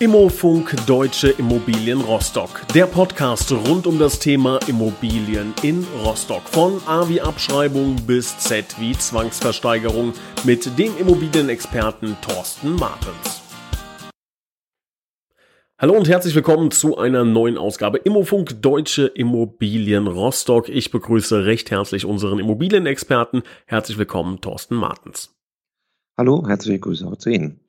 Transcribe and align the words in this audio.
Immofunk 0.00 0.74
Deutsche 0.88 1.28
Immobilien 1.28 2.00
Rostock. 2.00 2.66
Der 2.74 2.86
Podcast 2.86 3.52
rund 3.52 3.86
um 3.86 3.96
das 3.96 4.18
Thema 4.18 4.58
Immobilien 4.66 5.54
in 5.62 5.86
Rostock. 6.04 6.42
Von 6.48 6.80
A 6.86 7.08
wie 7.08 7.20
Abschreibung 7.20 7.94
bis 8.04 8.36
Z 8.38 8.74
wie 8.80 8.98
Zwangsversteigerung 8.98 10.12
mit 10.42 10.76
dem 10.76 10.96
Immobilienexperten 10.98 12.16
Thorsten 12.22 12.74
Martens. 12.74 13.40
Hallo 15.78 15.94
und 15.94 16.08
herzlich 16.08 16.34
willkommen 16.34 16.72
zu 16.72 16.98
einer 16.98 17.24
neuen 17.24 17.56
Ausgabe 17.56 17.98
Immofunk 17.98 18.60
Deutsche 18.62 19.06
Immobilien 19.06 20.08
Rostock. 20.08 20.68
Ich 20.68 20.90
begrüße 20.90 21.44
recht 21.44 21.70
herzlich 21.70 22.04
unseren 22.04 22.40
Immobilienexperten. 22.40 23.44
Herzlich 23.66 23.96
willkommen, 23.96 24.40
Thorsten 24.40 24.74
Martens. 24.74 25.32
Hallo, 26.18 26.44
herzliche 26.48 26.80
Grüße 26.80 27.06
auch 27.06 27.16
zu 27.16 27.30
Ihnen. 27.30 27.63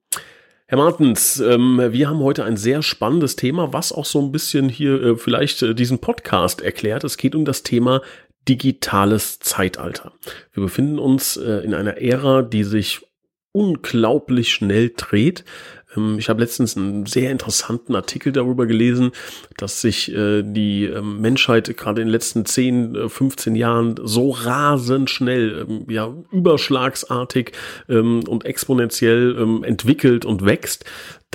Herr 0.75 0.83
Martens, 0.83 1.39
ähm, 1.39 1.79
wir 1.93 2.09
haben 2.09 2.19
heute 2.19 2.43
ein 2.43 2.57
sehr 2.57 2.83
spannendes 2.83 3.37
Thema, 3.37 3.71
was 3.71 3.93
auch 3.93 4.03
so 4.03 4.19
ein 4.19 4.33
bisschen 4.33 4.67
hier 4.67 5.01
äh, 5.01 5.15
vielleicht 5.15 5.61
äh, 5.61 5.73
diesen 5.73 5.99
Podcast 5.99 6.59
erklärt. 6.59 7.05
Es 7.05 7.15
geht 7.15 7.33
um 7.33 7.45
das 7.45 7.63
Thema 7.63 8.01
digitales 8.49 9.39
Zeitalter. 9.39 10.11
Wir 10.51 10.63
befinden 10.63 10.99
uns 10.99 11.37
äh, 11.37 11.63
in 11.63 11.73
einer 11.73 12.01
Ära, 12.01 12.41
die 12.41 12.65
sich 12.65 13.07
unglaublich 13.53 14.51
schnell 14.51 14.91
dreht. 14.97 15.45
Ähm, 15.95 16.17
ich 16.19 16.29
habe 16.29 16.41
letztens 16.41 16.77
einen 16.77 17.05
sehr 17.05 17.31
interessanten 17.31 17.95
Artikel 17.95 18.31
darüber 18.31 18.65
gelesen, 18.65 19.11
dass 19.57 19.81
sich 19.81 20.13
äh, 20.13 20.43
die 20.43 20.85
ähm, 20.85 21.21
Menschheit 21.21 21.75
gerade 21.77 22.01
in 22.01 22.07
den 22.07 22.11
letzten 22.11 22.45
10, 22.45 23.09
15 23.09 23.55
äh, 23.55 23.59
Jahren 23.59 23.95
so 24.03 24.31
rasend 24.31 25.09
schnell, 25.09 25.65
ähm, 25.67 25.85
ja, 25.89 26.13
überschlagsartig 26.31 27.51
und 27.87 28.45
exponentiell 28.45 29.61
entwickelt 29.63 30.25
und 30.25 30.45
wächst, 30.45 30.85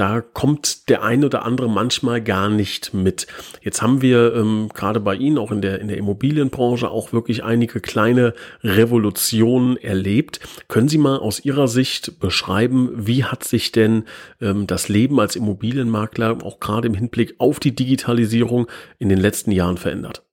da 0.00 0.22
kommt 0.22 0.88
der 0.88 1.02
ein 1.02 1.26
oder 1.26 1.44
andere 1.44 1.68
manchmal 1.68 2.22
gar 2.22 2.48
nicht 2.48 2.94
mit. 2.94 3.26
Jetzt 3.60 3.82
haben 3.82 4.00
wir 4.00 4.34
ähm, 4.34 4.70
gerade 4.72 4.98
bei 4.98 5.14
Ihnen 5.14 5.36
auch 5.36 5.50
in 5.50 5.60
der, 5.60 5.78
in 5.80 5.88
der 5.88 5.98
Immobilienbranche 5.98 6.90
auch 6.90 7.12
wirklich 7.12 7.44
einige 7.44 7.80
kleine 7.80 8.32
Revolutionen 8.64 9.76
erlebt. 9.76 10.40
Können 10.68 10.88
Sie 10.88 10.96
mal 10.96 11.18
aus 11.18 11.44
Ihrer 11.44 11.68
Sicht 11.68 12.18
beschreiben, 12.18 12.90
wie 12.94 13.24
hat 13.24 13.44
sich 13.44 13.72
denn 13.72 14.04
ähm, 14.50 14.66
das 14.66 14.88
Leben 14.88 15.20
als 15.20 15.36
Immobilienmakler 15.36 16.44
auch 16.44 16.60
gerade 16.60 16.88
im 16.88 16.94
Hinblick 16.94 17.34
auf 17.38 17.60
die 17.60 17.74
Digitalisierung 17.74 18.66
in 18.98 19.08
den 19.08 19.18
letzten 19.18 19.52
Jahren 19.52 19.76
verändert? 19.76 20.26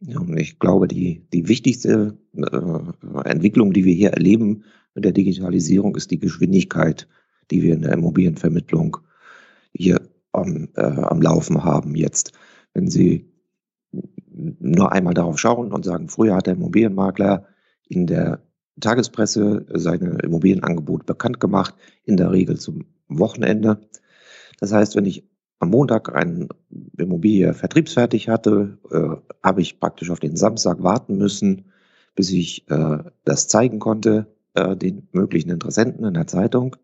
Ja, 0.00 0.20
ich 0.36 0.58
glaube, 0.58 0.88
die, 0.88 1.26
die 1.32 1.48
wichtigste 1.48 2.18
äh, 2.34 3.28
Entwicklung, 3.28 3.72
die 3.72 3.84
wir 3.84 3.94
hier 3.94 4.10
erleben 4.10 4.64
mit 4.94 5.04
der 5.04 5.12
Digitalisierung, 5.12 5.94
ist 5.94 6.10
die 6.10 6.18
Geschwindigkeit 6.18 7.06
die 7.50 7.62
wir 7.62 7.74
in 7.74 7.82
der 7.82 7.92
Immobilienvermittlung 7.92 8.98
hier 9.72 10.00
am, 10.32 10.68
äh, 10.76 10.82
am 10.82 11.20
Laufen 11.20 11.64
haben 11.64 11.94
jetzt. 11.94 12.32
Wenn 12.74 12.88
Sie 12.88 13.28
nur 14.32 14.92
einmal 14.92 15.14
darauf 15.14 15.38
schauen 15.38 15.72
und 15.72 15.84
sagen, 15.84 16.08
früher 16.08 16.36
hat 16.36 16.46
der 16.46 16.54
Immobilienmakler 16.54 17.46
in 17.88 18.06
der 18.06 18.42
Tagespresse 18.80 19.66
seine 19.68 20.18
Immobilienangebot 20.22 21.06
bekannt 21.06 21.40
gemacht, 21.40 21.74
in 22.04 22.16
der 22.16 22.32
Regel 22.32 22.58
zum 22.58 22.84
Wochenende. 23.08 23.80
Das 24.58 24.72
heißt, 24.72 24.96
wenn 24.96 25.06
ich 25.06 25.24
am 25.58 25.70
Montag 25.70 26.14
eine 26.14 26.48
Immobilie 26.96 27.52
vertriebsfertig 27.54 28.28
hatte, 28.28 28.78
äh, 28.90 29.34
habe 29.42 29.60
ich 29.60 29.78
praktisch 29.78 30.10
auf 30.10 30.20
den 30.20 30.36
Samstag 30.36 30.82
warten 30.82 31.18
müssen, 31.18 31.66
bis 32.14 32.30
ich 32.30 32.68
äh, 32.70 32.98
das 33.24 33.48
zeigen 33.48 33.78
konnte, 33.78 34.26
äh, 34.54 34.76
den 34.76 35.08
möglichen 35.12 35.50
Interessenten 35.50 36.04
in 36.04 36.14
der 36.14 36.26
Zeitung. 36.26 36.76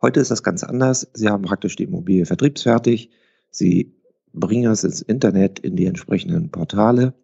Heute 0.00 0.20
ist 0.20 0.30
das 0.30 0.42
ganz 0.42 0.64
anders. 0.64 1.08
Sie 1.12 1.28
haben 1.28 1.42
praktisch 1.42 1.76
die 1.76 1.84
Immobilie 1.84 2.26
vertriebsfertig. 2.26 3.10
Sie 3.50 3.94
bringen 4.32 4.70
es 4.70 4.84
ins 4.84 5.02
Internet 5.02 5.58
in 5.58 5.76
die 5.76 5.86
entsprechenden 5.86 6.50
Portale 6.50 7.14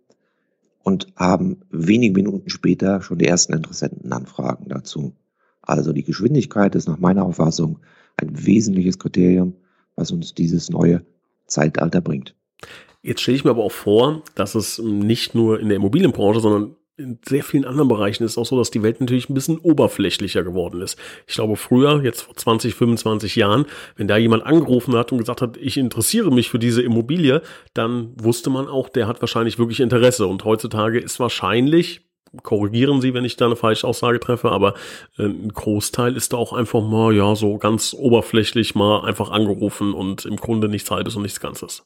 und 0.89 1.07
haben 1.17 1.61
wenige 1.69 2.15
Minuten 2.15 2.49
später 2.49 3.03
schon 3.03 3.19
die 3.19 3.27
ersten 3.27 3.53
Interessentenanfragen 3.53 4.71
dazu. 4.71 5.13
Also 5.61 5.93
die 5.93 6.03
Geschwindigkeit 6.03 6.75
ist 6.75 6.89
nach 6.89 6.99
meiner 6.99 7.25
Auffassung 7.25 7.81
ein 8.17 8.47
wesentliches 8.47 8.99
Kriterium, 8.99 9.53
was 9.97 10.11
uns 10.13 10.33
dieses 10.33 10.71
neue 10.71 11.03
Zeitalter 11.47 12.01
bringt. 12.01 12.35
Jetzt 13.03 13.21
stelle 13.21 13.37
ich 13.37 13.45
mir 13.45 13.51
aber 13.51 13.65
auch 13.65 13.73
vor, 13.73 14.23
dass 14.35 14.55
es 14.55 14.79
nicht 14.79 15.35
nur 15.35 15.61
in 15.61 15.69
der 15.69 15.77
Immobilienbranche, 15.77 16.41
sondern 16.41 16.75
in 16.99 17.19
sehr 17.27 17.45
vielen 17.45 17.65
anderen 17.65 17.89
Bereichen 17.89 18.25
ist 18.25 18.33
es 18.33 18.39
auch 18.39 18.47
so, 18.47 18.59
dass 18.59 18.71
die 18.71 18.83
Welt 18.83 19.01
natürlich 19.01 19.31
ein 19.31 19.35
bisschen 19.35 19.59
oberflächlicher 19.59 20.43
geworden 20.43 20.83
ist. 20.83 20.99
Ich 21.27 21.35
glaube, 21.35 21.57
früher, 21.57 22.03
jetzt 22.03 22.23
vor 22.23 22.35
20, 22.35 22.75
25 22.75 23.37
Jahren, 23.37 23.67
wenn 23.97 24.09
da 24.09 24.17
jemand 24.17 24.45
angerufen 24.45 24.95
hat 24.97 25.13
und 25.13 25.19
gesagt 25.19 25.41
hat, 25.41 25.57
ich 25.57 25.77
interessiere 25.77 26.33
mich 26.33 26.51
für 26.51 26.59
diese 26.59 26.83
Immobilie, 26.83 27.43
dann 27.73 28.13
wusste 28.17 28.51
man 28.51 28.67
auch, 28.67 28.89
der 28.89 29.07
hat 29.07 29.21
wahrscheinlich 29.21 29.59
wirklich 29.59 29.81
Interesse. 29.81 30.27
Und 30.27 30.45
heutzutage 30.45 30.99
ist 30.99 31.21
wahrscheinlich, 31.21 32.01
korrigieren 32.43 33.01
Sie, 33.01 33.15
wenn 33.15 33.25
ich 33.25 33.37
da 33.37 33.47
eine 33.47 33.57
falsche 33.57 33.87
Aussage 33.87 34.19
treffe, 34.19 34.51
aber 34.51 34.75
äh, 35.19 35.25
ein 35.25 35.53
Großteil 35.53 36.17
ist 36.17 36.33
da 36.33 36.37
auch 36.37 36.53
einfach 36.53 36.83
mal, 36.83 37.15
ja, 37.15 37.37
so 37.37 37.59
ganz 37.59 37.95
oberflächlich 37.95 38.75
mal 38.75 39.05
einfach 39.05 39.31
angerufen 39.31 39.95
und 39.95 40.25
im 40.25 40.37
Grunde 40.37 40.69
nichts 40.69 40.91
Halbes 40.91 41.15
und 41.15 41.23
nichts 41.23 41.41
Ganzes. 41.41 41.85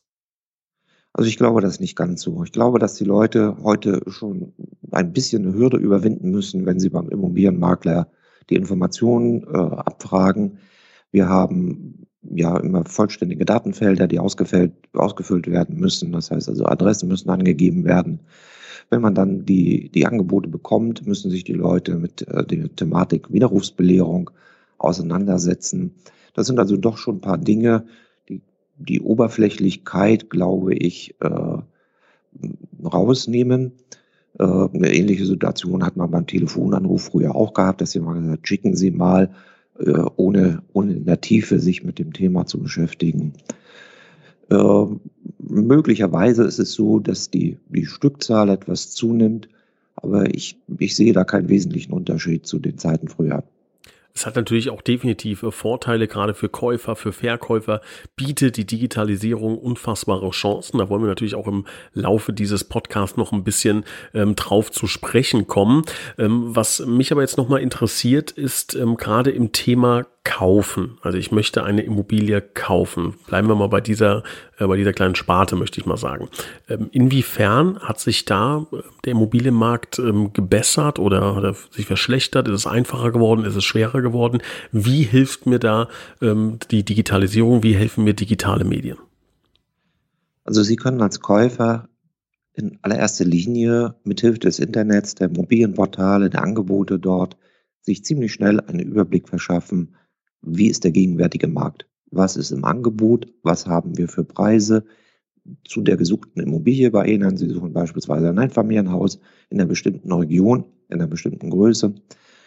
Also 1.13 1.29
ich 1.29 1.37
glaube 1.37 1.61
das 1.61 1.81
nicht 1.81 1.97
ganz 1.97 2.23
so. 2.23 2.43
Ich 2.45 2.53
glaube, 2.53 2.79
dass 2.79 2.95
die 2.95 3.05
Leute 3.05 3.57
heute 3.63 4.03
schon 4.09 4.53
ein 4.91 5.13
bisschen 5.13 5.47
eine 5.47 5.55
Hürde 5.55 5.77
überwinden 5.77 6.31
müssen, 6.31 6.65
wenn 6.65 6.81
sie 6.81 6.89
beim 6.89 7.09
Immobilienmakler 7.09 8.09
die 8.49 8.57
Informationen 8.57 9.43
äh, 9.45 9.57
abfragen. 9.57 10.59
Wir 11.11 11.29
haben 11.29 12.07
ja 12.23 12.57
immer 12.59 12.85
vollständige 12.85 13.45
Datenfelder, 13.45 14.07
die 14.09 14.19
ausgefüllt, 14.19 14.73
ausgefüllt 14.95 15.51
werden 15.51 15.79
müssen. 15.79 16.13
Das 16.13 16.31
heißt 16.31 16.49
also 16.49 16.65
Adressen 16.65 17.09
müssen 17.09 17.31
angegeben 17.31 17.85
werden. 17.85 18.21
Wenn 18.91 19.03
man 19.03 19.15
dann 19.15 19.45
die, 19.45 19.91
die 19.91 20.07
Angebote 20.07 20.49
bekommt, 20.49 21.07
müssen 21.07 21.31
sich 21.31 21.45
die 21.45 21.53
Leute 21.53 21.97
mit 21.97 22.27
äh, 22.29 22.45
der 22.45 22.75
Thematik 22.75 23.33
Widerrufsbelehrung 23.33 24.31
auseinandersetzen. 24.79 25.95
Das 26.35 26.47
sind 26.47 26.59
also 26.59 26.77
doch 26.77 26.99
schon 26.99 27.17
ein 27.17 27.21
paar 27.21 27.39
Dinge, 27.39 27.85
die 28.85 29.01
Oberflächlichkeit, 29.01 30.31
glaube 30.31 30.75
ich, 30.75 31.15
äh, 31.21 31.59
rausnehmen. 32.85 33.73
Äh, 34.39 34.45
eine 34.45 34.95
ähnliche 34.95 35.27
Situation 35.27 35.85
hat 35.85 35.97
man 35.97 36.11
beim 36.11 36.27
Telefonanruf 36.27 37.05
früher 37.05 37.35
auch 37.35 37.55
gehabt, 37.55 37.81
dass 37.81 37.95
jemand 37.95 38.21
gesagt 38.21 38.39
hat, 38.39 38.49
schicken 38.49 38.77
Sie 38.77 38.91
mal, 38.91 39.31
äh, 39.79 40.05
ohne, 40.17 40.63
ohne 40.73 40.95
in 40.95 41.05
der 41.05 41.21
Tiefe 41.21 41.59
sich 41.59 41.85
mit 41.85 41.99
dem 41.99 42.13
Thema 42.13 42.47
zu 42.47 42.59
beschäftigen. 42.59 43.33
Äh, 44.51 44.87
möglicherweise 45.39 46.45
ist 46.45 46.59
es 46.59 46.73
so, 46.75 46.99
dass 46.99 47.31
die, 47.31 47.59
die 47.69 47.87
Stückzahl 47.87 48.51
etwas 48.51 48.91
zunimmt, 48.91 49.49
aber 49.97 50.35
ich, 50.35 50.59
ich 50.79 50.97
sehe 50.97 51.13
da 51.13 51.25
keinen 51.25 51.49
wesentlichen 51.49 51.93
Unterschied 51.93 52.47
zu 52.47 52.59
den 52.59 52.79
Zeiten 52.79 53.09
früher. 53.09 53.45
Es 54.15 54.27
hat 54.27 54.37
natürlich 54.37 54.71
auch 54.71 54.83
definitiv 54.83 55.45
Vorteile, 55.51 56.09
gerade 56.09 56.35
für 56.35 56.49
Käufer, 56.49 56.97
für 56.97 57.13
Verkäufer 57.13 57.81
bietet 58.17 58.57
die 58.57 58.67
Digitalisierung 58.67 59.59
unfassbare 59.59 60.31
Chancen. 60.31 60.79
Da 60.79 60.89
wollen 60.89 61.03
wir 61.03 61.09
natürlich 61.09 61.35
auch 61.35 61.47
im 61.47 61.67
Laufe 61.95 62.33
dieses 62.33 62.65
Podcasts 62.65 63.17
noch 63.17 63.33
ein 63.33 63.45
bisschen 63.45 63.85
ähm, 64.15 64.37
drauf 64.37 64.71
zu 64.71 64.87
sprechen 64.87 65.47
kommen. 65.47 65.85
Ähm, 66.19 66.55
was 66.55 66.81
mich 66.81 67.13
aber 67.13 67.23
jetzt 67.23 67.39
nochmal 67.39 67.61
interessiert, 67.61 68.31
ist 68.31 68.75
ähm, 68.75 68.97
gerade 68.97 69.31
im 69.31 69.53
Thema 69.53 70.07
kaufen. 70.25 70.99
Also 71.03 71.19
ich 71.19 71.33
möchte 71.33 71.65
eine 71.65 71.83
Immobilie 71.83 72.41
kaufen. 72.41 73.15
Bleiben 73.27 73.49
wir 73.49 73.57
mal 73.57 73.69
bei 73.69 73.81
dieser, 73.81 74.23
äh, 74.59 74.67
bei 74.67 74.77
dieser 74.77 74.93
kleinen 74.93 75.17
Sparte, 75.17 75.57
möchte 75.57 75.81
ich 75.81 75.87
mal 75.87 75.97
sagen. 75.97 76.29
Ähm, 76.69 76.89
inwiefern 76.93 77.81
hat 77.81 77.99
sich 77.99 78.25
da 78.25 78.67
äh, 78.73 78.77
der 79.05 79.13
Immobilienmarkt 79.13 79.99
ähm, 79.99 80.33
gebessert 80.33 80.99
oder 80.99 81.35
hat 81.35 81.45
er 81.45 81.55
sich 81.71 81.87
verschlechtert? 81.87 82.47
Ist 82.47 82.55
es 82.55 82.67
einfacher 82.67 83.11
geworden? 83.11 83.45
Ist 83.45 83.57
es 83.57 83.65
schwerer 83.65 84.01
geworden? 84.01 84.43
Wie 84.71 85.03
hilft 85.03 85.47
mir 85.47 85.59
da 85.59 85.89
ähm, 86.21 86.59
die 86.71 86.85
Digitalisierung? 86.85 87.63
Wie 87.65 87.75
helfen 87.75 88.05
mir 88.05 88.15
digitale 88.15 88.65
Medien? 88.65 88.99
Also 90.45 90.63
Sie 90.63 90.77
können 90.77 91.03
als 91.03 91.21
Käufer 91.21 91.89
in 92.55 92.79
allererster 92.83 93.25
Linie 93.25 93.97
mithilfe 94.05 94.39
des 94.39 94.59
Internets, 94.59 95.15
der 95.15 95.29
Immobilienportale, 95.29 96.31
der 96.31 96.43
Angebote 96.43 96.99
dort 96.99 97.37
sich 97.81 98.05
ziemlich 98.05 98.33
schnell 98.33 98.61
einen 98.61 98.81
Überblick 98.81 99.29
verschaffen, 99.29 99.97
wie 100.43 100.69
ist 100.69 100.85
der 100.85 100.91
gegenwärtige 100.91 101.49
Markt? 101.49 101.87
Was 102.11 102.37
ist 102.37 102.51
im 102.51 102.65
Angebot? 102.65 103.27
Was 103.43 103.67
haben 103.67 103.97
wir 103.97 104.09
für 104.09 104.25
Preise 104.25 104.85
zu 105.65 105.81
der 105.81 105.97
gesuchten 105.97 106.43
Immobilie 106.43 106.91
bei 106.91 107.07
Ihnen? 107.07 107.37
Sie 107.37 107.49
suchen 107.49 107.73
beispielsweise 107.73 108.29
ein 108.29 108.39
Einfamilienhaus 108.39 109.19
in 109.51 109.61
einer 109.61 109.69
bestimmten 109.69 110.13
Region, 110.13 110.65
in 110.89 111.01
einer 111.01 111.09
bestimmten 111.09 111.51
Größe. 111.51 111.95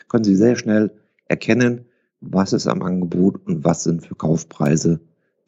Können 0.08 0.24
Sie 0.24 0.36
sehr 0.36 0.56
schnell 0.56 0.92
erkennen, 1.28 1.86
was 2.22 2.54
ist 2.54 2.68
am 2.68 2.82
Angebot 2.82 3.46
und 3.48 3.64
was 3.64 3.84
sind 3.84 4.06
für 4.06 4.16
Kaufpreise, 4.16 5.00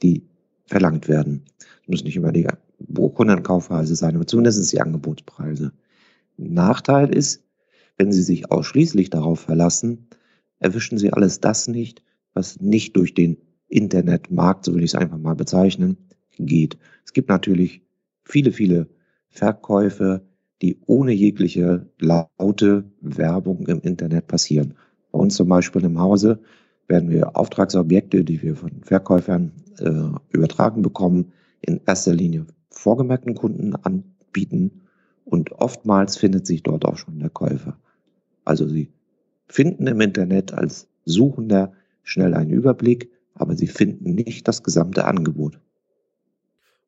die 0.01 0.23
verlangt 0.65 1.07
werden. 1.07 1.43
Es 1.83 1.87
müssen 1.87 2.05
nicht 2.05 2.15
immer 2.15 2.31
die 2.31 2.47
Kundenkaufpreise 2.93 3.95
sein, 3.95 4.15
aber 4.15 4.27
zumindest 4.27 4.71
die 4.71 4.81
Angebotspreise. 4.81 5.71
Nachteil 6.37 7.13
ist, 7.13 7.43
wenn 7.97 8.11
Sie 8.11 8.21
sich 8.21 8.51
ausschließlich 8.51 9.09
darauf 9.09 9.39
verlassen, 9.39 10.07
erwischen 10.59 10.97
Sie 10.97 11.11
alles 11.11 11.39
das 11.39 11.67
nicht, 11.67 12.03
was 12.37 12.61
nicht 12.61 12.95
durch 12.95 13.15
den 13.15 13.37
Internetmarkt, 13.67 14.63
so 14.63 14.75
will 14.75 14.83
ich 14.83 14.91
es 14.91 14.95
einfach 14.95 15.17
mal 15.17 15.35
bezeichnen, 15.35 15.97
geht. 16.37 16.77
Es 17.03 17.13
gibt 17.13 17.29
natürlich 17.29 17.81
viele, 18.23 18.51
viele 18.51 18.87
Verkäufe, 19.29 20.21
die 20.61 20.77
ohne 20.85 21.11
jegliche 21.11 21.89
laute 21.99 22.85
Werbung 23.01 23.65
im 23.67 23.81
Internet 23.81 24.27
passieren. 24.27 24.75
Bei 25.11 25.19
uns 25.19 25.35
zum 25.35 25.49
Beispiel 25.49 25.83
im 25.83 25.99
Hause 25.99 26.39
werden 26.87 27.09
wir 27.09 27.35
Auftragsobjekte, 27.35 28.23
die 28.23 28.41
wir 28.41 28.55
von 28.55 28.83
Verkäufern 28.83 29.51
äh, 29.79 29.91
übertragen 30.29 30.83
bekommen, 30.83 31.33
in 31.61 31.81
erster 31.87 32.13
Linie 32.13 32.45
vorgemerkten 32.69 33.33
Kunden 33.33 33.75
anbieten 33.75 34.81
und 35.25 35.53
oftmals 35.53 36.17
findet 36.17 36.45
sich 36.45 36.61
dort 36.61 36.85
auch 36.85 36.97
schon 36.97 37.19
der 37.19 37.31
Käufer. 37.31 37.77
Also 38.45 38.67
sie 38.67 38.91
finden 39.47 39.87
im 39.87 39.99
Internet 40.01 40.53
als 40.53 40.87
Suchender 41.03 41.73
schnell 42.07 42.33
einen 42.33 42.51
Überblick, 42.51 43.11
aber 43.35 43.55
sie 43.55 43.67
finden 43.67 44.15
nicht 44.15 44.47
das 44.47 44.63
gesamte 44.63 45.05
Angebot. 45.05 45.59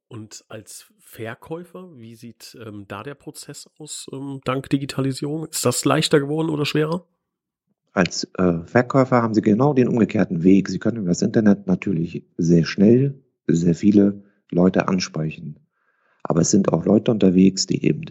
Und 0.08 0.44
als 0.48 0.88
Verkäufer, 1.00 1.90
wie 1.96 2.16
sieht 2.16 2.58
ähm, 2.66 2.86
da 2.88 3.04
der 3.04 3.14
Prozess 3.14 3.70
aus 3.78 4.08
ähm, 4.12 4.42
dank 4.44 4.70
Digitalisierung? 4.70 5.46
Ist 5.46 5.66
das 5.66 5.86
leichter 5.86 6.20
geworden 6.20 6.50
oder 6.50 6.66
schwerer? 6.66 7.06
Als 7.94 8.24
äh, 8.38 8.64
Verkäufer 8.66 9.22
haben 9.22 9.34
Sie 9.34 9.42
genau 9.42 9.74
den 9.74 9.88
umgekehrten 9.88 10.44
Weg. 10.44 10.70
Sie 10.70 10.80
können 10.80 10.98
über 10.98 11.10
das 11.10 11.22
Internet 11.22 11.68
natürlich 11.68 12.26
sehr 12.38 12.66
schnell 12.66 13.22
sehr 13.48 13.76
viele 13.76 14.24
Leute 14.52 14.88
ansprechen. 14.88 15.60
Aber 16.24 16.42
es 16.42 16.52
sind 16.52 16.72
auch 16.72 16.86
Leute 16.86 17.12
unterwegs, 17.12 17.66
die 17.66 17.86
eben 17.86 18.06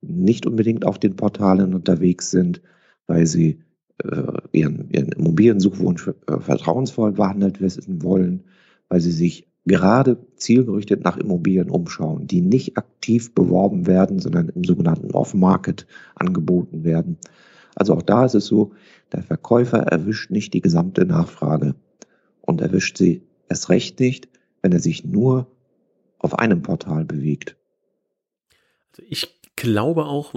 nicht 0.00 0.46
unbedingt 0.46 0.84
auf 0.84 0.98
den 0.98 1.16
Portalen 1.16 1.74
unterwegs 1.74 2.30
sind, 2.30 2.60
weil 3.06 3.26
sie 3.26 3.62
äh, 3.98 4.32
ihren, 4.54 4.90
ihren 4.90 5.12
Immobiliensuchwunsch 5.12 6.08
äh, 6.08 6.40
vertrauensvoll 6.40 7.12
behandelt 7.12 7.60
wissen 7.60 8.02
wollen, 8.02 8.44
weil 8.88 9.00
sie 9.00 9.12
sich 9.12 9.48
gerade 9.66 10.18
zielgerichtet 10.36 11.04
nach 11.04 11.16
Immobilien 11.16 11.70
umschauen, 11.70 12.26
die 12.26 12.40
nicht 12.40 12.76
aktiv 12.76 13.34
beworben 13.34 13.86
werden, 13.86 14.18
sondern 14.18 14.50
im 14.50 14.64
sogenannten 14.64 15.10
Off-Market 15.12 15.86
angeboten 16.14 16.84
werden. 16.84 17.18
Also 17.74 17.94
auch 17.94 18.02
da 18.02 18.24
ist 18.24 18.34
es 18.34 18.46
so, 18.46 18.72
der 19.12 19.22
Verkäufer 19.22 19.78
erwischt 19.78 20.30
nicht 20.30 20.54
die 20.54 20.60
gesamte 20.60 21.04
Nachfrage 21.04 21.74
und 22.42 22.60
erwischt 22.60 22.98
sie 22.98 23.22
erst 23.48 23.68
recht 23.68 24.00
nicht, 24.00 24.28
wenn 24.62 24.72
er 24.72 24.80
sich 24.80 25.04
nur 25.04 25.46
auf 26.18 26.38
einem 26.38 26.62
Portal 26.62 27.04
bewegt. 27.04 27.56
Also 28.92 29.02
ich 29.08 29.40
glaube 29.56 30.04
auch, 30.04 30.34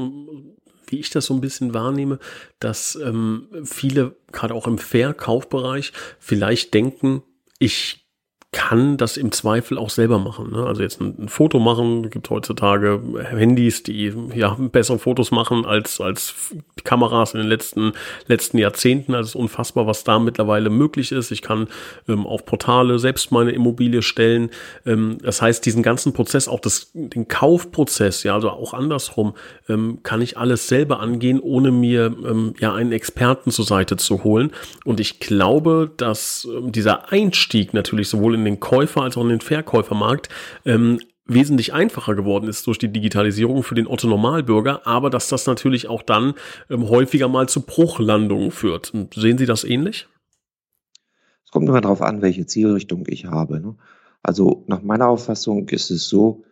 wie 0.88 1.00
ich 1.00 1.10
das 1.10 1.26
so 1.26 1.34
ein 1.34 1.42
bisschen 1.42 1.74
wahrnehme, 1.74 2.20
dass 2.60 2.96
ähm, 2.96 3.48
viele, 3.64 4.16
gerade 4.32 4.54
auch 4.54 4.68
im 4.68 4.78
Verkaufbereich, 4.78 5.94
vielleicht 6.20 6.74
denken, 6.74 7.24
ich 7.60 8.07
kann 8.54 8.96
das 8.96 9.18
im 9.18 9.34
Zweifel 9.34 9.78
auch 9.78 9.90
selber 9.90 10.20
machen. 10.20 10.52
Ne? 10.52 10.66
Also 10.66 10.82
jetzt 10.82 11.02
ein, 11.02 11.16
ein 11.20 11.30
Foto 11.30 11.60
machen, 11.60 12.10
gibt 12.10 12.30
heutzutage 12.30 13.02
Handys, 13.30 13.84
die 13.84 14.14
ja 14.34 14.56
bessere 14.58 15.00
Fotos 15.00 15.32
machen 15.32 15.66
als, 15.66 16.00
als 16.00 16.34
Kameras 16.86 17.34
in 17.34 17.42
den 17.42 17.50
letzten, 17.50 17.92
letzten 18.28 18.58
Jahrzehnten. 18.58 19.14
Also 19.14 19.28
es 19.28 19.30
ist 19.32 19.36
unfassbar, 19.36 19.86
was 19.86 20.06
da 20.06 20.18
mittlerweile 20.20 20.70
möglich 20.70 21.12
ist. 21.12 21.32
Ich 21.32 21.42
kann 21.42 21.68
ähm, 22.08 22.26
auf 22.26 22.46
Portale 22.46 23.00
selbst 23.00 23.32
meine 23.34 23.52
Immobilie 23.52 24.02
stellen. 24.02 24.50
Ähm, 24.86 25.18
das 25.22 25.42
heißt, 25.42 25.66
diesen 25.66 25.84
ganzen 25.84 26.14
Prozess, 26.14 26.48
auch 26.48 26.62
das, 26.62 26.92
den 26.94 27.28
Kaufprozess, 27.28 28.24
ja, 28.24 28.34
also 28.36 28.50
auch 28.50 28.74
andersrum, 28.74 29.34
ähm, 29.68 30.00
kann 30.04 30.22
ich 30.22 30.38
alles 30.38 30.70
selber 30.70 31.02
angehen, 31.02 31.42
ohne 31.42 31.72
mir 31.72 32.16
ähm, 32.26 32.54
ja 32.60 32.74
einen 32.74 32.94
Experten 32.94 33.52
zur 33.52 33.66
Seite 33.66 33.98
zu 33.98 34.24
holen. 34.24 34.52
Und 34.86 35.02
ich 35.02 35.20
glaube, 35.20 35.92
dass 35.98 36.48
ähm, 36.50 36.72
dieser 36.72 37.12
Einstieg 37.12 37.74
natürlich 37.74 38.08
sowohl 38.08 38.38
in 38.38 38.47
den 38.48 38.60
Käufer 38.60 39.02
als 39.02 39.18
auch 39.18 39.24
in 39.24 39.30
den 39.30 39.42
Verkäufermarkt 39.42 40.30
ähm, 40.66 41.00
wesentlich 41.26 41.74
einfacher 41.74 42.16
geworden 42.16 42.48
ist 42.48 42.66
durch 42.68 42.80
die 42.80 42.92
Digitalisierung 42.92 43.64
für 43.64 43.76
den 43.76 43.88
Otto 43.88 44.08
Normalbürger, 44.08 44.88
aber 44.88 45.10
dass 45.10 45.28
das 45.28 45.46
natürlich 45.46 45.88
auch 45.88 46.02
dann 46.02 46.34
ähm, 46.70 46.90
häufiger 46.90 47.28
mal 47.28 47.50
zu 47.50 47.62
Bruchlandungen 47.62 48.52
führt. 48.52 48.94
Sehen 49.14 49.38
Sie 49.38 49.46
das 49.46 49.64
ähnlich? 49.64 50.08
Es 51.46 51.52
kommt 51.52 51.68
immer 51.68 51.82
darauf 51.82 52.02
an, 52.02 52.22
welche 52.22 52.46
Zielrichtung 52.46 53.06
ich 53.08 53.26
habe. 53.26 53.60
Ne? 53.60 53.76
Also 54.24 54.64
nach 54.68 54.82
meiner 54.82 55.08
Auffassung 55.08 55.70
ist 55.70 55.92
es 55.92 56.08
so, 56.10 56.44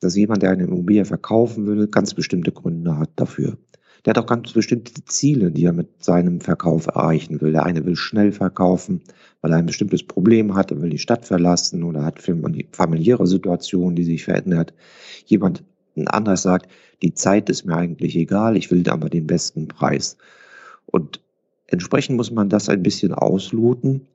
dass 0.00 0.16
jemand, 0.16 0.42
der 0.42 0.50
eine 0.50 0.64
Immobilie 0.64 1.04
verkaufen 1.04 1.66
will, 1.66 1.86
ganz 1.88 2.14
bestimmte 2.14 2.52
Gründe 2.52 2.96
hat 2.96 3.10
dafür. 3.16 3.58
Der 4.04 4.12
hat 4.12 4.18
auch 4.18 4.26
ganz 4.26 4.52
bestimmte 4.52 4.92
Ziele, 5.04 5.50
die 5.50 5.64
er 5.64 5.72
mit 5.72 6.02
seinem 6.02 6.40
Verkauf 6.40 6.86
erreichen 6.86 7.40
will. 7.40 7.52
Der 7.52 7.64
eine 7.64 7.84
will 7.84 7.96
schnell 7.96 8.32
verkaufen, 8.32 9.02
weil 9.40 9.52
er 9.52 9.58
ein 9.58 9.66
bestimmtes 9.66 10.02
Problem 10.02 10.54
hat, 10.54 10.70
er 10.70 10.80
will 10.80 10.90
die 10.90 10.98
Stadt 10.98 11.26
verlassen 11.26 11.82
oder 11.82 12.04
hat 12.04 12.20
familiäre 12.72 13.26
Situationen, 13.26 13.96
die 13.96 14.04
sich 14.04 14.24
verändert. 14.24 14.72
Jemand 15.26 15.64
ein 15.96 16.08
anderer 16.08 16.36
sagt, 16.36 16.70
die 17.02 17.14
Zeit 17.14 17.50
ist 17.50 17.64
mir 17.64 17.76
eigentlich 17.76 18.16
egal, 18.16 18.56
ich 18.56 18.70
will 18.70 18.88
aber 18.88 19.10
den 19.10 19.26
besten 19.26 19.68
Preis. 19.68 20.16
Und 20.86 21.20
entsprechend 21.66 22.16
muss 22.16 22.30
man 22.30 22.48
das 22.48 22.68
ein 22.68 22.82
bisschen 22.82 23.12
ausloten, 23.12 24.06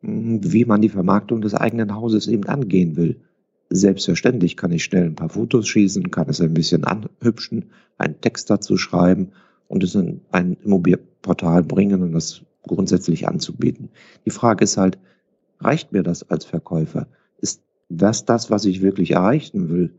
wie 0.00 0.64
man 0.64 0.80
die 0.80 0.88
Vermarktung 0.88 1.40
des 1.40 1.54
eigenen 1.54 1.94
Hauses 1.94 2.28
eben 2.28 2.44
angehen 2.44 2.96
will. 2.96 3.20
Selbstverständlich 3.70 4.56
kann 4.56 4.72
ich 4.72 4.84
schnell 4.84 5.04
ein 5.04 5.14
paar 5.14 5.28
Fotos 5.28 5.68
schießen, 5.68 6.10
kann 6.10 6.28
es 6.28 6.40
ein 6.40 6.54
bisschen 6.54 6.84
anhübschen, 6.84 7.66
einen 7.98 8.20
Text 8.20 8.48
dazu 8.48 8.78
schreiben 8.78 9.32
und 9.68 9.84
es 9.84 9.94
in 9.94 10.22
ein 10.30 10.56
Immobilienportal 10.64 11.62
bringen 11.62 12.02
und 12.02 12.12
das 12.12 12.42
grundsätzlich 12.66 13.28
anzubieten. 13.28 13.90
Die 14.24 14.30
Frage 14.30 14.64
ist 14.64 14.78
halt, 14.78 14.98
reicht 15.60 15.92
mir 15.92 16.02
das 16.02 16.28
als 16.30 16.46
Verkäufer? 16.46 17.08
Ist 17.38 17.62
das 17.88 18.24
das, 18.24 18.50
was 18.50 18.64
ich 18.64 18.80
wirklich 18.80 19.12
erreichen 19.12 19.68
will? 19.68 19.94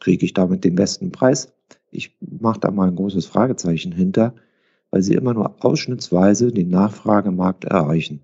Kriege 0.00 0.24
ich 0.24 0.32
damit 0.32 0.64
den 0.64 0.74
besten 0.74 1.12
Preis? 1.12 1.52
Ich 1.90 2.16
mache 2.20 2.60
da 2.60 2.70
mal 2.70 2.88
ein 2.88 2.96
großes 2.96 3.26
Fragezeichen 3.26 3.92
hinter, 3.92 4.34
weil 4.90 5.02
sie 5.02 5.14
immer 5.14 5.34
nur 5.34 5.62
ausschnittsweise 5.64 6.52
den 6.52 6.70
Nachfragemarkt 6.70 7.64
erreichen. 7.64 8.20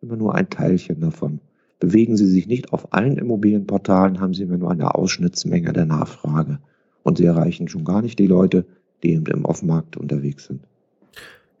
Immer 0.00 0.16
nur 0.16 0.34
ein 0.34 0.48
Teilchen 0.48 1.00
davon. 1.00 1.40
Bewegen 1.80 2.16
Sie 2.16 2.26
sich 2.26 2.46
nicht 2.46 2.72
auf 2.72 2.92
allen 2.92 3.18
Immobilienportalen, 3.18 4.20
haben 4.20 4.34
Sie 4.34 4.42
immer 4.42 4.58
nur 4.58 4.70
eine 4.70 4.94
Ausschnittsmenge 4.94 5.72
der 5.72 5.86
Nachfrage. 5.86 6.58
Und 7.02 7.18
Sie 7.18 7.24
erreichen 7.24 7.68
schon 7.68 7.84
gar 7.84 8.02
nicht 8.02 8.18
die 8.18 8.26
Leute, 8.26 8.66
die 9.02 9.12
eben 9.12 9.26
im 9.26 9.44
Offenmarkt 9.44 9.96
unterwegs 9.96 10.46
sind. 10.46 10.60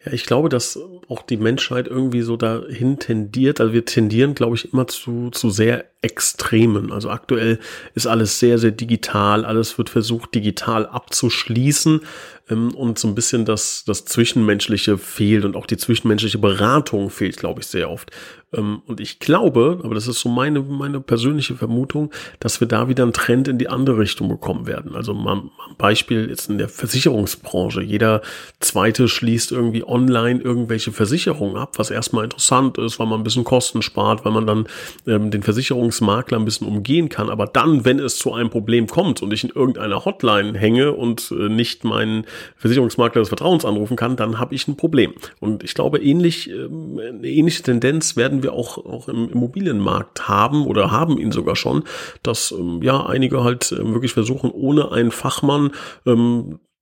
Ja, 0.04 0.12
ich 0.12 0.26
glaube, 0.26 0.48
dass 0.48 0.78
auch 1.08 1.22
die 1.22 1.36
Menschheit 1.36 1.88
irgendwie 1.88 2.22
so 2.22 2.36
dahin 2.36 2.98
tendiert. 2.98 3.60
Also 3.60 3.72
wir 3.72 3.84
tendieren, 3.84 4.34
glaube 4.34 4.54
ich, 4.54 4.72
immer 4.72 4.86
zu, 4.86 5.30
zu 5.30 5.50
sehr 5.50 5.86
Extremen. 6.02 6.92
Also 6.92 7.10
aktuell 7.10 7.58
ist 7.94 8.06
alles 8.06 8.38
sehr, 8.38 8.58
sehr 8.58 8.70
digital. 8.70 9.44
Alles 9.44 9.76
wird 9.76 9.90
versucht, 9.90 10.34
digital 10.34 10.86
abzuschließen. 10.86 12.00
Ähm, 12.50 12.74
und 12.74 12.98
so 12.98 13.08
ein 13.08 13.14
bisschen 13.14 13.44
das, 13.44 13.84
das 13.86 14.04
Zwischenmenschliche 14.04 14.98
fehlt 14.98 15.44
und 15.44 15.56
auch 15.56 15.66
die 15.66 15.76
zwischenmenschliche 15.76 16.38
Beratung 16.38 17.10
fehlt, 17.10 17.36
glaube 17.36 17.60
ich, 17.60 17.66
sehr 17.66 17.90
oft. 17.90 18.10
Ähm, 18.52 18.82
und 18.86 19.00
ich 19.00 19.18
glaube, 19.18 19.80
aber 19.82 19.94
das 19.94 20.06
ist 20.06 20.20
so 20.20 20.28
meine, 20.28 20.60
meine 20.60 21.00
persönliche 21.00 21.54
Vermutung, 21.54 22.10
dass 22.40 22.60
wir 22.60 22.68
da 22.68 22.88
wieder 22.88 23.02
einen 23.02 23.12
Trend 23.12 23.48
in 23.48 23.58
die 23.58 23.68
andere 23.68 23.98
Richtung 23.98 24.28
bekommen 24.28 24.66
werden. 24.66 24.94
Also 24.96 25.12
mal 25.12 25.42
Beispiel 25.76 26.28
jetzt 26.30 26.48
in 26.48 26.58
der 26.58 26.68
Versicherungsbranche. 26.68 27.82
Jeder 27.82 28.22
zweite 28.60 29.08
schließt 29.08 29.52
irgendwie 29.52 29.84
online 29.84 30.40
irgendwelche 30.40 30.92
Versicherungen 30.92 31.56
ab, 31.56 31.78
was 31.78 31.90
erstmal 31.90 32.24
interessant 32.24 32.78
ist, 32.78 32.98
weil 32.98 33.06
man 33.06 33.20
ein 33.20 33.24
bisschen 33.24 33.44
Kosten 33.44 33.82
spart, 33.82 34.24
weil 34.24 34.32
man 34.32 34.46
dann 34.46 34.66
ähm, 35.06 35.30
den 35.30 35.42
Versicherungsmakler 35.42 36.38
ein 36.38 36.44
bisschen 36.44 36.66
umgehen 36.66 37.08
kann. 37.08 37.28
Aber 37.28 37.46
dann, 37.46 37.84
wenn 37.84 37.98
es 37.98 38.16
zu 38.16 38.32
einem 38.32 38.50
Problem 38.50 38.86
kommt 38.86 39.22
und 39.22 39.32
ich 39.32 39.44
in 39.44 39.50
irgendeiner 39.50 40.04
Hotline 40.04 40.58
hänge 40.58 40.92
und 40.92 41.30
äh, 41.32 41.48
nicht 41.48 41.84
meinen 41.84 42.24
Versicherungsmakler 42.56 43.20
des 43.22 43.28
Vertrauens 43.28 43.64
anrufen 43.64 43.96
kann, 43.96 44.16
dann 44.16 44.38
habe 44.38 44.54
ich 44.54 44.68
ein 44.68 44.76
Problem. 44.76 45.14
Und 45.40 45.64
ich 45.64 45.74
glaube, 45.74 45.98
ähnlich, 45.98 46.50
ähm, 46.50 46.98
eine 46.98 47.28
ähnliche 47.28 47.62
Tendenz 47.62 48.16
werden 48.16 48.42
wir 48.42 48.52
auch, 48.52 48.78
auch 48.78 49.08
im 49.08 49.28
Immobilienmarkt 49.30 50.28
haben 50.28 50.66
oder 50.66 50.90
haben 50.90 51.18
ihn 51.18 51.32
sogar 51.32 51.56
schon, 51.56 51.84
dass 52.22 52.52
ähm, 52.52 52.80
ja 52.82 53.06
einige 53.06 53.44
halt 53.44 53.72
ähm, 53.72 53.94
wirklich 53.94 54.12
versuchen, 54.12 54.50
ohne 54.50 54.92
einen 54.92 55.10
Fachmann 55.10 55.70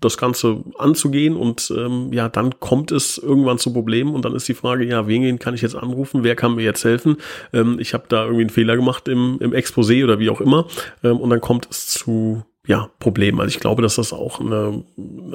das 0.00 0.18
Ganze 0.18 0.62
anzugehen 0.78 1.36
und 1.36 1.72
ähm, 1.74 2.12
ja, 2.12 2.28
dann 2.28 2.60
kommt 2.60 2.92
es 2.92 3.16
irgendwann 3.16 3.58
zu 3.58 3.72
Problemen 3.72 4.14
und 4.14 4.24
dann 4.24 4.34
ist 4.34 4.46
die 4.46 4.54
Frage, 4.54 4.84
ja, 4.84 5.06
wen 5.06 5.38
kann 5.38 5.54
ich 5.54 5.62
jetzt 5.62 5.74
anrufen, 5.74 6.22
wer 6.22 6.36
kann 6.36 6.54
mir 6.54 6.64
jetzt 6.64 6.84
helfen? 6.84 7.16
Ähm, 7.52 7.78
ich 7.80 7.94
habe 7.94 8.04
da 8.08 8.24
irgendwie 8.24 8.42
einen 8.42 8.50
Fehler 8.50 8.76
gemacht 8.76 9.08
im, 9.08 9.38
im 9.40 9.52
Exposé 9.52 10.04
oder 10.04 10.18
wie 10.18 10.28
auch 10.28 10.40
immer 10.40 10.66
ähm, 11.02 11.16
und 11.16 11.30
dann 11.30 11.40
kommt 11.40 11.66
es 11.70 11.88
zu 11.88 12.44
ja, 12.66 12.90
Problem. 12.98 13.38
Also 13.38 13.48
ich 13.48 13.60
glaube, 13.60 13.80
dass 13.82 13.94
das 13.94 14.12
auch 14.12 14.40
eine, 14.40 14.84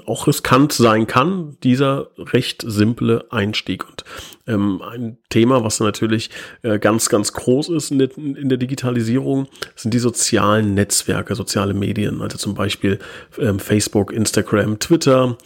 auch 0.06 0.28
riskant 0.28 0.74
sein 0.74 1.08
kann, 1.08 1.58
dieser 1.64 2.10
recht 2.18 2.64
simple 2.66 3.26
Einstieg. 3.30 3.88
Und 3.88 4.04
ähm, 4.48 4.82
ein 4.82 5.18
Thema, 5.30 5.64
was 5.64 5.80
natürlich 5.80 6.30
äh, 6.62 6.78
ganz, 6.78 7.08
ganz 7.08 7.32
groß 7.32 7.70
ist 7.70 7.92
in 7.92 8.00
der, 8.00 8.18
in 8.18 8.50
der 8.50 8.58
Digitalisierung, 8.58 9.48
sind 9.76 9.94
die 9.94 10.00
sozialen 10.00 10.74
Netzwerke, 10.74 11.36
soziale 11.36 11.74
Medien, 11.74 12.22
also 12.22 12.38
zum 12.38 12.54
Beispiel 12.54 13.00
ähm, 13.40 13.60
Facebook, 13.60 14.12
Instagram, 14.12 14.80
Twitter, 14.80 15.38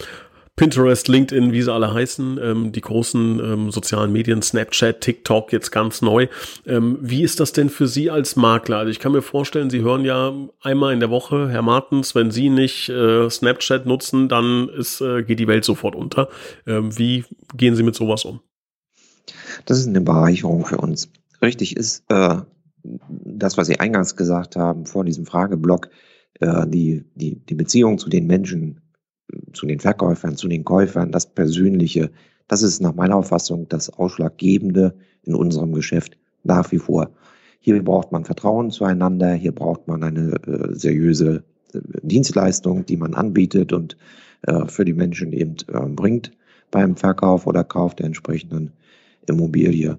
Pinterest, 0.55 1.09
LinkedIn, 1.09 1.51
wie 1.51 1.61
sie 1.61 1.73
alle 1.73 1.93
heißen, 1.93 2.39
ähm, 2.41 2.71
die 2.71 2.79
großen 2.79 3.39
ähm, 3.39 3.71
sozialen 3.71 4.13
Medien, 4.13 4.41
Snapchat, 4.41 5.01
TikTok, 5.01 5.51
jetzt 5.51 5.71
ganz 5.71 6.01
neu. 6.01 6.27
Ähm, 6.65 6.97
wie 7.01 7.23
ist 7.23 7.41
das 7.41 7.51
denn 7.51 7.69
für 7.69 7.87
Sie 7.87 8.09
als 8.09 8.37
Makler? 8.37 8.77
Also 8.77 8.89
ich 8.89 8.99
kann 8.99 9.11
mir 9.11 9.21
vorstellen, 9.21 9.69
Sie 9.69 9.81
hören 9.81 10.05
ja 10.05 10.33
einmal 10.61 10.93
in 10.93 11.01
der 11.01 11.09
Woche, 11.09 11.49
Herr 11.49 11.61
Martens, 11.61 12.15
wenn 12.15 12.31
Sie 12.31 12.49
nicht 12.49 12.87
äh, 12.87 13.29
Snapchat 13.29 13.85
nutzen, 13.85 14.29
dann 14.29 14.69
ist, 14.69 15.01
äh, 15.01 15.23
geht 15.23 15.39
die 15.39 15.47
Welt 15.47 15.65
sofort 15.65 15.93
unter. 15.93 16.29
Ähm, 16.65 16.97
wie 16.97 17.25
gehen 17.57 17.75
Sie 17.75 17.83
mit 17.83 17.95
sowas 17.95 18.23
um? 18.23 18.39
Das 19.65 19.77
ist 19.77 19.87
eine 19.87 20.01
Bereicherung 20.01 20.65
für 20.65 20.77
uns. 20.77 21.09
Richtig 21.41 21.75
ist 21.75 22.05
äh, 22.07 22.37
das, 22.83 23.57
was 23.57 23.67
Sie 23.67 23.79
eingangs 23.81 24.15
gesagt 24.15 24.55
haben 24.55 24.85
vor 24.85 25.03
diesem 25.03 25.25
Frageblock, 25.25 25.89
äh, 26.39 26.65
die, 26.65 27.03
die, 27.15 27.35
die 27.35 27.55
Beziehung 27.55 27.97
zu 27.97 28.07
den 28.07 28.25
Menschen 28.25 28.79
zu 29.53 29.65
den 29.65 29.79
Verkäufern, 29.79 30.35
zu 30.35 30.47
den 30.47 30.63
Käufern, 30.63 31.11
das 31.11 31.25
Persönliche, 31.25 32.11
das 32.47 32.61
ist 32.61 32.81
nach 32.81 32.93
meiner 32.93 33.15
Auffassung 33.15 33.67
das 33.69 33.89
Ausschlaggebende 33.89 34.93
in 35.23 35.35
unserem 35.35 35.73
Geschäft 35.73 36.17
nach 36.43 36.71
wie 36.71 36.77
vor. 36.77 37.09
Hier 37.59 37.83
braucht 37.83 38.11
man 38.11 38.25
Vertrauen 38.25 38.69
zueinander, 38.69 39.33
hier 39.33 39.51
braucht 39.51 39.87
man 39.87 40.03
eine 40.03 40.33
äh, 40.45 40.73
seriöse 40.73 41.43
äh, 41.73 41.79
Dienstleistung, 42.03 42.85
die 42.85 42.97
man 42.97 43.15
anbietet 43.15 43.73
und 43.73 43.97
äh, 44.43 44.67
für 44.67 44.85
die 44.85 44.93
Menschen 44.93 45.33
eben 45.33 45.55
äh, 45.67 45.79
bringt 45.87 46.31
beim 46.69 46.95
Verkauf 46.95 47.47
oder 47.47 47.63
Kauf 47.63 47.95
der 47.95 48.05
entsprechenden 48.05 48.71
Immobilie. 49.27 49.97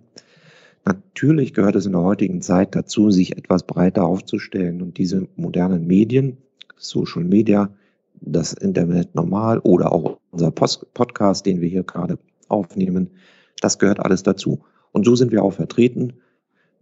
Natürlich 0.84 1.52
gehört 1.54 1.74
es 1.74 1.86
in 1.86 1.92
der 1.92 2.02
heutigen 2.02 2.42
Zeit 2.42 2.76
dazu, 2.76 3.10
sich 3.10 3.36
etwas 3.36 3.64
breiter 3.64 4.04
aufzustellen 4.04 4.80
und 4.82 4.98
diese 4.98 5.26
modernen 5.34 5.88
Medien, 5.88 6.36
Social 6.76 7.24
Media, 7.24 7.70
das 8.20 8.52
Internet 8.52 9.14
normal 9.14 9.58
oder 9.60 9.92
auch 9.92 10.18
unser 10.30 10.50
Post 10.50 10.92
Podcast, 10.94 11.46
den 11.46 11.60
wir 11.60 11.68
hier 11.68 11.84
gerade 11.84 12.18
aufnehmen. 12.48 13.10
Das 13.60 13.78
gehört 13.78 14.00
alles 14.00 14.22
dazu. 14.22 14.60
Und 14.92 15.04
so 15.04 15.16
sind 15.16 15.32
wir 15.32 15.42
auch 15.42 15.52
vertreten. 15.52 16.14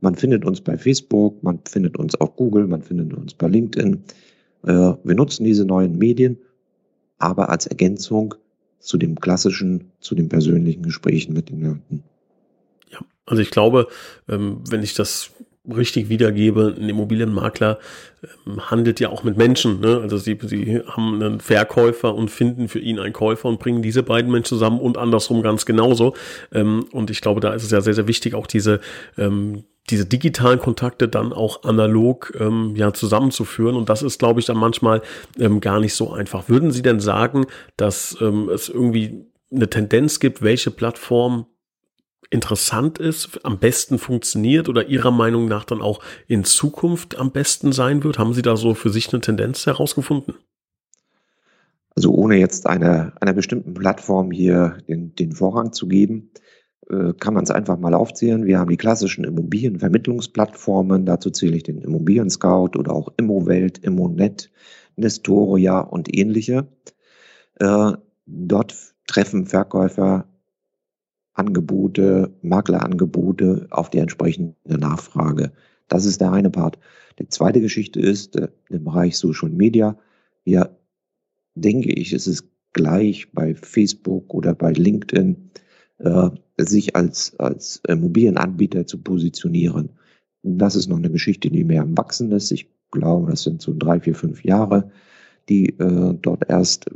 Man 0.00 0.14
findet 0.14 0.44
uns 0.44 0.60
bei 0.60 0.76
Facebook, 0.76 1.42
man 1.42 1.60
findet 1.66 1.96
uns 1.96 2.14
auf 2.16 2.36
Google, 2.36 2.66
man 2.66 2.82
findet 2.82 3.14
uns 3.14 3.34
bei 3.34 3.48
LinkedIn. 3.48 4.04
Äh, 4.64 4.92
wir 5.02 5.14
nutzen 5.14 5.44
diese 5.44 5.64
neuen 5.64 5.98
Medien, 5.98 6.38
aber 7.18 7.48
als 7.48 7.66
Ergänzung 7.66 8.34
zu 8.80 8.98
dem 8.98 9.18
klassischen, 9.18 9.92
zu 10.00 10.14
den 10.14 10.28
persönlichen 10.28 10.82
Gesprächen 10.82 11.32
mit 11.32 11.48
den 11.48 11.62
Leuten. 11.62 12.04
Ja, 12.90 13.00
also 13.24 13.40
ich 13.40 13.50
glaube, 13.50 13.88
ähm, 14.28 14.58
wenn 14.68 14.82
ich 14.82 14.94
das 14.94 15.30
richtig 15.68 16.08
wiedergebe, 16.08 16.74
ein 16.78 16.88
Immobilienmakler 16.88 17.78
ähm, 18.46 18.70
handelt 18.70 19.00
ja 19.00 19.08
auch 19.08 19.24
mit 19.24 19.36
Menschen. 19.36 19.80
Ne? 19.80 19.98
Also 20.02 20.18
sie, 20.18 20.38
sie 20.42 20.82
haben 20.86 21.22
einen 21.22 21.40
Verkäufer 21.40 22.14
und 22.14 22.30
finden 22.30 22.68
für 22.68 22.78
ihn 22.78 22.98
einen 22.98 23.12
Käufer 23.12 23.48
und 23.48 23.58
bringen 23.58 23.82
diese 23.82 24.02
beiden 24.02 24.30
Menschen 24.30 24.48
zusammen 24.48 24.78
und 24.78 24.98
andersrum 24.98 25.42
ganz 25.42 25.64
genauso. 25.64 26.14
Ähm, 26.52 26.86
und 26.92 27.10
ich 27.10 27.20
glaube, 27.20 27.40
da 27.40 27.54
ist 27.54 27.64
es 27.64 27.70
ja 27.70 27.80
sehr, 27.80 27.94
sehr 27.94 28.08
wichtig, 28.08 28.34
auch 28.34 28.46
diese, 28.46 28.80
ähm, 29.16 29.64
diese 29.90 30.06
digitalen 30.06 30.58
Kontakte 30.58 31.08
dann 31.08 31.34
auch 31.34 31.64
analog 31.64 32.32
ja 32.74 32.94
zusammenzuführen. 32.94 33.76
Und 33.76 33.90
das 33.90 34.02
ist, 34.02 34.18
glaube 34.18 34.40
ich, 34.40 34.46
dann 34.46 34.56
manchmal 34.56 35.02
gar 35.60 35.78
nicht 35.78 35.92
so 35.92 36.10
einfach. 36.10 36.48
Würden 36.48 36.70
Sie 36.70 36.80
denn 36.80 37.00
sagen, 37.00 37.44
dass 37.76 38.18
es 38.18 38.70
irgendwie 38.70 39.26
eine 39.54 39.68
Tendenz 39.68 40.20
gibt, 40.20 40.40
welche 40.40 40.70
Plattform 40.70 41.44
interessant 42.30 42.98
ist, 42.98 43.44
am 43.44 43.58
besten 43.58 43.98
funktioniert 43.98 44.68
oder 44.68 44.88
Ihrer 44.88 45.10
Meinung 45.10 45.46
nach 45.46 45.64
dann 45.64 45.82
auch 45.82 46.00
in 46.26 46.44
Zukunft 46.44 47.18
am 47.18 47.30
besten 47.30 47.72
sein 47.72 48.04
wird? 48.04 48.18
Haben 48.18 48.34
Sie 48.34 48.42
da 48.42 48.56
so 48.56 48.74
für 48.74 48.90
sich 48.90 49.12
eine 49.12 49.20
Tendenz 49.20 49.66
herausgefunden? 49.66 50.34
Also 51.96 52.12
ohne 52.12 52.36
jetzt 52.36 52.66
einer, 52.66 53.12
einer 53.20 53.32
bestimmten 53.32 53.74
Plattform 53.74 54.30
hier 54.30 54.78
den, 54.88 55.14
den 55.14 55.32
Vorrang 55.32 55.72
zu 55.72 55.86
geben, 55.86 56.30
äh, 56.90 57.12
kann 57.18 57.34
man 57.34 57.44
es 57.44 57.50
einfach 57.50 57.78
mal 57.78 57.94
aufzählen. 57.94 58.44
Wir 58.44 58.58
haben 58.58 58.70
die 58.70 58.76
klassischen 58.76 59.24
Immobilienvermittlungsplattformen, 59.24 61.06
dazu 61.06 61.30
zähle 61.30 61.56
ich 61.56 61.62
den 61.62 61.82
Immobilien 61.82 62.30
Scout 62.30 62.76
oder 62.76 62.92
auch 62.92 63.12
Immowelt, 63.16 63.78
Immonet, 63.78 64.50
Nestoria 64.96 65.80
und 65.80 66.14
ähnliche. 66.16 66.66
Äh, 67.60 67.92
dort 68.26 68.74
treffen 69.06 69.46
Verkäufer 69.46 70.26
Angebote, 71.34 72.32
Maklerangebote 72.42 73.66
auf 73.70 73.90
die 73.90 73.98
entsprechende 73.98 74.54
Nachfrage. 74.66 75.52
Das 75.88 76.06
ist 76.06 76.20
der 76.20 76.32
eine 76.32 76.50
Part. 76.50 76.78
Die 77.18 77.28
zweite 77.28 77.60
Geschichte 77.60 78.00
ist 78.00 78.36
äh, 78.36 78.48
im 78.70 78.84
Bereich 78.84 79.16
Social 79.16 79.50
Media. 79.50 79.98
Ja, 80.44 80.70
denke 81.54 81.92
ich, 81.92 82.12
ist 82.12 82.26
es 82.26 82.48
gleich 82.72 83.30
bei 83.32 83.54
Facebook 83.54 84.32
oder 84.34 84.54
bei 84.54 84.72
LinkedIn, 84.72 85.50
äh, 85.98 86.30
sich 86.58 86.96
als, 86.96 87.38
als 87.38 87.80
Immobilienanbieter 87.86 88.86
zu 88.86 88.98
positionieren. 88.98 89.90
Das 90.42 90.76
ist 90.76 90.88
noch 90.88 90.98
eine 90.98 91.10
Geschichte, 91.10 91.50
die 91.50 91.64
mehr 91.64 91.82
am 91.82 91.96
Wachsen 91.96 92.30
ist. 92.32 92.50
Ich 92.50 92.68
glaube, 92.90 93.30
das 93.30 93.42
sind 93.42 93.62
so 93.62 93.74
drei, 93.76 94.00
vier, 94.00 94.14
fünf 94.14 94.44
Jahre, 94.44 94.90
die 95.48 95.68
äh, 95.78 96.14
dort 96.20 96.48
erst 96.48 96.86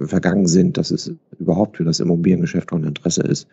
vergangen 0.00 0.46
sind, 0.46 0.76
dass 0.76 0.90
es 0.90 1.12
überhaupt 1.38 1.76
für 1.76 1.84
das 1.84 2.00
Immobiliengeschäft 2.00 2.70
von 2.70 2.84
Interesse 2.84 3.22
ist. 3.22 3.48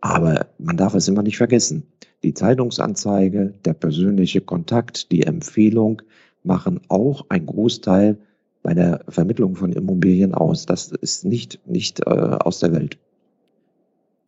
Aber 0.00 0.46
man 0.58 0.76
darf 0.76 0.94
es 0.94 1.08
immer 1.08 1.22
nicht 1.22 1.36
vergessen. 1.36 1.82
Die 2.22 2.34
Zeitungsanzeige, 2.34 3.54
der 3.64 3.74
persönliche 3.74 4.40
Kontakt, 4.40 5.10
die 5.12 5.24
Empfehlung 5.24 6.02
machen 6.44 6.80
auch 6.88 7.26
einen 7.28 7.46
Großteil 7.46 8.18
bei 8.62 8.74
der 8.74 9.04
Vermittlung 9.08 9.56
von 9.56 9.72
Immobilien 9.72 10.34
aus. 10.34 10.66
Das 10.66 10.92
ist 10.92 11.24
nicht, 11.24 11.60
nicht 11.66 12.00
äh, 12.06 12.10
aus 12.10 12.60
der 12.60 12.72
Welt. 12.72 12.98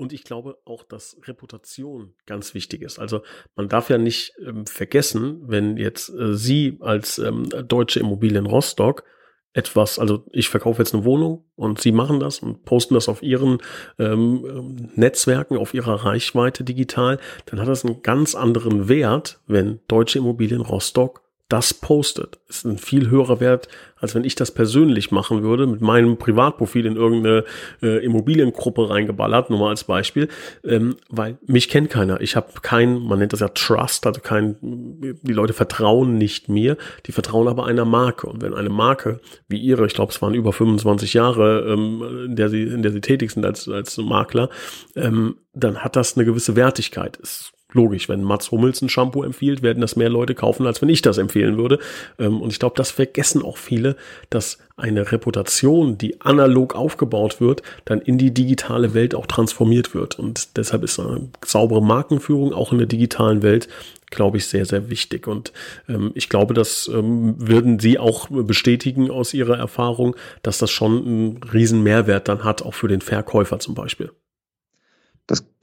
Und 0.01 0.15
ich 0.15 0.25
glaube 0.25 0.57
auch, 0.65 0.83
dass 0.83 1.19
Reputation 1.25 2.15
ganz 2.25 2.55
wichtig 2.55 2.81
ist. 2.81 2.99
Also 2.99 3.21
man 3.55 3.69
darf 3.69 3.91
ja 3.91 3.99
nicht 3.99 4.33
ähm, 4.43 4.65
vergessen, 4.65 5.43
wenn 5.47 5.77
jetzt 5.77 6.09
äh, 6.09 6.33
Sie 6.33 6.79
als 6.81 7.19
ähm, 7.19 7.51
Deutsche 7.69 8.01
Immobilien 8.01 8.47
Rostock 8.47 9.05
etwas, 9.53 9.99
also 9.99 10.25
ich 10.33 10.49
verkaufe 10.49 10.81
jetzt 10.81 10.95
eine 10.95 11.05
Wohnung 11.05 11.45
und 11.55 11.83
Sie 11.83 11.93
machen 11.93 12.19
das 12.19 12.39
und 12.39 12.65
posten 12.65 12.95
das 12.95 13.11
auf 13.11 13.23
Ihren 13.23 13.59
ähm, 13.99 14.89
Netzwerken, 14.95 15.59
auf 15.59 15.75
Ihrer 15.75 16.07
Reichweite 16.07 16.65
digital, 16.65 17.19
dann 17.45 17.61
hat 17.61 17.69
das 17.69 17.85
einen 17.85 18.01
ganz 18.01 18.35
anderen 18.35 18.89
Wert, 18.89 19.43
wenn 19.49 19.81
Deutsche 19.87 20.19
Immobilien 20.19 20.63
Rostock 20.63 21.21
das 21.51 21.75
postet. 21.75 22.39
Ist 22.49 22.65
ein 22.65 22.79
viel 22.79 23.11
höherer 23.11 23.41
Wert, 23.41 23.69
als 23.97 24.15
wenn 24.15 24.25
ich 24.25 24.37
das 24.37 24.53
persönlich 24.53 25.11
machen 25.11 25.43
würde, 25.43 25.67
mit 25.67 25.81
meinem 25.81 26.17
Privatprofil 26.17 26.87
in 26.87 26.97
irgendeine 26.97 27.45
äh, 27.83 28.05
Immobiliengruppe 28.05 28.89
reingeballert, 28.89 29.51
nur 29.51 29.59
mal 29.59 29.71
als 29.71 29.85
Beispiel, 29.85 30.29
ähm, 30.65 30.97
weil 31.09 31.39
mich 31.47 31.69
kennt 31.69 31.91
keiner. 31.91 32.21
Ich 32.21 32.37
habe 32.37 32.49
kein, 32.63 33.01
man 33.01 33.19
nennt 33.19 33.33
das 33.33 33.41
ja 33.41 33.49
Trust, 33.49 34.07
also 34.07 34.21
kein, 34.21 34.57
die 34.61 35.33
Leute 35.33 35.53
vertrauen 35.53 36.17
nicht 36.17 36.49
mir, 36.49 36.77
die 37.07 37.13
vertrauen 37.13 37.49
aber 37.49 37.67
einer 37.67 37.85
Marke. 37.85 38.29
Und 38.29 38.43
wenn 38.43 38.55
eine 38.55 38.71
Marke 38.71 39.21
wie 39.49 39.59
ihre, 39.59 39.87
ich 39.87 39.95
glaube, 39.95 40.13
es 40.13 40.23
waren 40.23 40.35
über 40.35 40.53
25 40.53 41.15
Jahre, 41.15 41.67
ähm, 41.69 42.27
in 42.27 42.37
der 42.37 42.49
sie, 42.49 42.63
in 42.63 42.83
der 42.83 42.93
sie 42.93 43.01
tätig 43.01 43.33
sind 43.33 43.45
als, 43.45 43.69
als 43.69 43.97
Makler, 43.99 44.51
ähm, 44.95 45.37
dann 45.53 45.79
hat 45.79 45.97
das 45.97 46.17
eine 46.17 46.25
gewisse 46.25 46.55
Wertigkeit. 46.55 47.19
Es 47.21 47.53
logisch, 47.73 48.09
wenn 48.09 48.23
Mats 48.23 48.51
Hummels 48.51 48.83
ein 48.83 48.89
Shampoo 48.89 49.23
empfiehlt, 49.23 49.63
werden 49.63 49.81
das 49.81 49.97
mehr 49.97 50.09
Leute 50.09 50.35
kaufen, 50.35 50.67
als 50.67 50.83
wenn 50.83 50.89
ich 50.89 51.03
das 51.03 51.19
empfehlen 51.19 51.57
würde. 51.57 51.79
Ähm, 52.19 52.41
und 52.41 52.53
ich 52.53 52.59
glaube, 52.59 52.77
das 52.77 52.91
vergessen 52.91 53.43
auch 53.43 53.57
viele, 53.57 53.97
dass 54.31 54.59
eine 54.77 55.13
Reputation, 55.13 55.99
die 55.99 56.21
analog 56.21 56.75
aufgebaut 56.75 57.41
wird, 57.41 57.63
dann 57.85 58.01
in 58.01 58.19
die 58.19 58.33
digitale 58.33 58.95
Welt 58.95 59.15
auch 59.15 59.27
transformiert 59.27 59.95
wird. 59.95 60.19
Und 60.19 60.57
deshalb 60.57 60.83
ist 60.85 60.99
eine 60.99 61.29
saubere 61.45 61.83
Markenführung 61.83 62.53
auch 62.55 62.73
in 62.73 62.79
der 62.79 62.87
digitalen 62.87 63.43
Welt 63.43 63.69
glaube 64.11 64.39
ich, 64.39 64.47
sehr, 64.49 64.67
sehr 64.67 64.91
wichtig. 64.91 65.29
Und 65.29 65.53
ähm, 65.89 66.11
ich 66.17 66.29
glaube, 66.29 66.53
das 66.53 66.91
ähm, 66.93 67.37
würden 67.39 67.79
Sie 67.79 67.97
auch 67.97 68.27
bestätigen 68.29 69.09
aus 69.09 69.33
Ihrer 69.33 69.57
Erfahrung, 69.57 70.17
dass 70.43 70.59
das 70.59 70.73
schon 70.73 71.07
einen 71.07 71.43
riesen 71.45 71.85
Mehrwert 71.85 72.27
dann 72.27 72.43
hat, 72.43 72.63
auch 72.63 72.75
für 72.75 72.89
den 72.89 73.03
Verkäufer 73.03 73.61
zum 73.61 73.77
Beispiel 73.77 74.11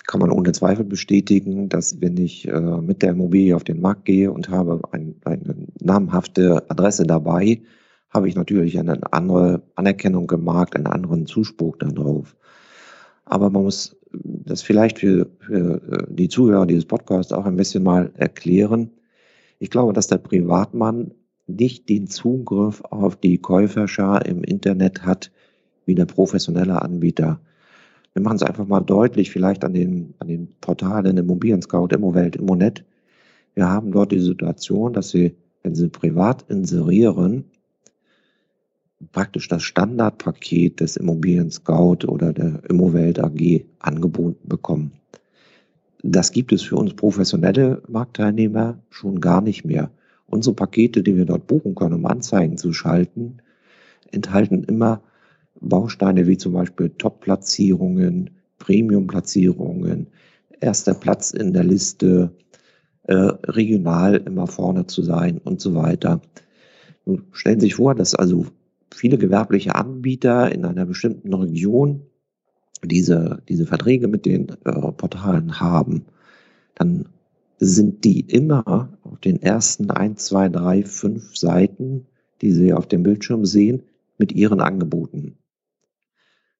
kann 0.07 0.21
man 0.21 0.31
ohne 0.31 0.53
Zweifel 0.53 0.85
bestätigen, 0.85 1.69
dass 1.69 2.01
wenn 2.01 2.17
ich 2.17 2.47
äh, 2.47 2.59
mit 2.59 3.01
der 3.01 3.11
Immobilie 3.11 3.55
auf 3.55 3.65
den 3.65 3.81
Markt 3.81 4.05
gehe 4.05 4.31
und 4.31 4.49
habe 4.49 4.81
ein, 4.91 5.15
eine 5.25 5.67
namhafte 5.79 6.63
Adresse 6.69 7.03
dabei, 7.03 7.61
habe 8.09 8.29
ich 8.29 8.35
natürlich 8.35 8.79
eine 8.79 8.99
andere 9.11 9.61
Anerkennung 9.75 10.31
im 10.31 10.45
Markt, 10.45 10.75
einen 10.75 10.87
anderen 10.87 11.27
Zuspruch 11.27 11.75
darauf. 11.77 12.35
Aber 13.25 13.49
man 13.49 13.63
muss 13.63 13.97
das 14.13 14.61
vielleicht 14.61 14.99
für, 14.99 15.27
für 15.39 15.81
äh, 15.91 16.05
die 16.09 16.29
Zuhörer 16.29 16.65
dieses 16.65 16.85
Podcasts 16.85 17.33
auch 17.33 17.45
ein 17.45 17.57
bisschen 17.57 17.83
mal 17.83 18.11
erklären. 18.15 18.91
Ich 19.59 19.69
glaube, 19.69 19.91
dass 19.91 20.07
der 20.07 20.19
Privatmann 20.19 21.11
nicht 21.47 21.89
den 21.89 22.07
Zugriff 22.07 22.81
auf 22.81 23.17
die 23.17 23.39
Käuferschar 23.39 24.25
im 24.25 24.43
Internet 24.43 25.05
hat 25.05 25.31
wie 25.85 25.95
der 25.95 26.05
professionelle 26.05 26.81
Anbieter. 26.81 27.39
Wir 28.17 28.23
machen 28.23 28.37
es 28.37 28.41
einfach 28.41 28.65
mal 28.65 28.81
deutlich, 28.81 29.29
vielleicht 29.29 29.63
an 29.63 29.75
den, 29.75 30.15
an 30.17 30.27
den 30.27 30.47
Portalen 30.59 31.17
Immobilien 31.17 31.61
Scout, 31.61 31.89
Immowelt, 31.93 32.35
Immonet. 32.35 32.83
Wir 33.53 33.69
haben 33.69 33.91
dort 33.91 34.11
die 34.11 34.19
Situation, 34.19 34.91
dass 34.91 35.11
Sie, 35.11 35.35
wenn 35.61 35.75
Sie 35.75 35.87
privat 35.87 36.43
inserieren, 36.49 37.43
praktisch 39.11 39.47
das 39.49 39.61
Standardpaket 39.61 40.79
des 40.79 40.97
Immobilien 40.97 41.51
Scout 41.51 42.07
oder 42.07 42.33
der 42.33 42.63
Immowelt 42.67 43.19
AG 43.19 43.65
angeboten 43.77 44.49
bekommen. 44.49 44.93
Das 46.01 46.31
gibt 46.31 46.51
es 46.51 46.63
für 46.63 46.77
uns 46.77 46.95
professionelle 46.95 47.83
Marktteilnehmer 47.87 48.79
schon 48.89 49.21
gar 49.21 49.41
nicht 49.41 49.63
mehr. 49.63 49.91
Unsere 50.25 50.55
Pakete, 50.55 51.03
die 51.03 51.15
wir 51.15 51.25
dort 51.25 51.45
buchen 51.45 51.75
können, 51.75 51.93
um 51.93 52.07
Anzeigen 52.07 52.57
zu 52.57 52.73
schalten, 52.73 53.37
enthalten 54.11 54.63
immer 54.63 55.03
Bausteine 55.61 56.27
wie 56.27 56.37
zum 56.37 56.53
Beispiel 56.53 56.89
Top-Platzierungen, 56.97 58.31
Premium-Platzierungen, 58.59 60.07
erster 60.59 60.93
Platz 60.93 61.31
in 61.31 61.53
der 61.53 61.63
Liste, 61.63 62.31
äh, 63.03 63.13
regional 63.13 64.17
immer 64.17 64.47
vorne 64.47 64.87
zu 64.87 65.01
sein 65.01 65.37
und 65.37 65.61
so 65.61 65.75
weiter. 65.75 66.21
Nun 67.05 67.23
stellen 67.31 67.59
Sie 67.59 67.67
sich 67.67 67.75
vor, 67.75 67.95
dass 67.95 68.15
also 68.15 68.47
viele 68.93 69.17
gewerbliche 69.17 69.75
Anbieter 69.75 70.51
in 70.51 70.65
einer 70.65 70.85
bestimmten 70.85 71.33
Region 71.33 72.01
diese, 72.83 73.41
diese 73.47 73.65
Verträge 73.65 74.07
mit 74.07 74.25
den 74.25 74.49
äh, 74.65 74.71
Portalen 74.91 75.59
haben, 75.59 76.05
dann 76.75 77.07
sind 77.59 78.03
die 78.03 78.19
immer 78.21 78.89
auf 79.03 79.19
den 79.19 79.41
ersten 79.41 79.89
ein, 79.89 80.17
zwei, 80.17 80.47
drei, 80.49 80.83
fünf 80.83 81.35
Seiten, 81.35 82.05
die 82.41 82.51
Sie 82.51 82.73
auf 82.73 82.87
dem 82.87 83.03
Bildschirm 83.03 83.45
sehen, 83.45 83.83
mit 84.19 84.31
Ihren 84.31 84.61
Angeboten. 84.61 85.37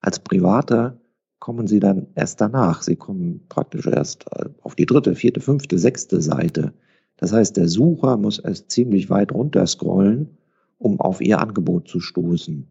Als 0.02 0.20
Privater 0.20 1.00
kommen 1.40 1.68
Sie 1.68 1.80
dann 1.80 2.08
erst 2.16 2.42
danach. 2.42 2.82
Sie 2.82 2.96
kommen 2.96 3.42
praktisch 3.50 3.88
erst 3.88 4.26
äh, 4.32 4.50
auf 4.62 4.76
die 4.76 4.86
dritte, 4.86 5.16
vierte, 5.16 5.42
fünfte, 5.42 5.78
sechste 5.78 6.22
Seite. 6.22 6.74
Das 7.18 7.34
heißt, 7.34 7.58
der 7.58 7.68
Sucher 7.68 8.18
muss 8.18 8.40
erst 8.40 8.72
ziemlich 8.72 9.10
weit 9.10 9.32
runter 9.32 9.66
scrollen, 9.66 10.38
um 10.78 11.00
auf 11.00 11.22
Ihr 11.22 11.40
Angebot 11.40 11.88
zu 11.88 12.00
stoßen. 12.00 12.68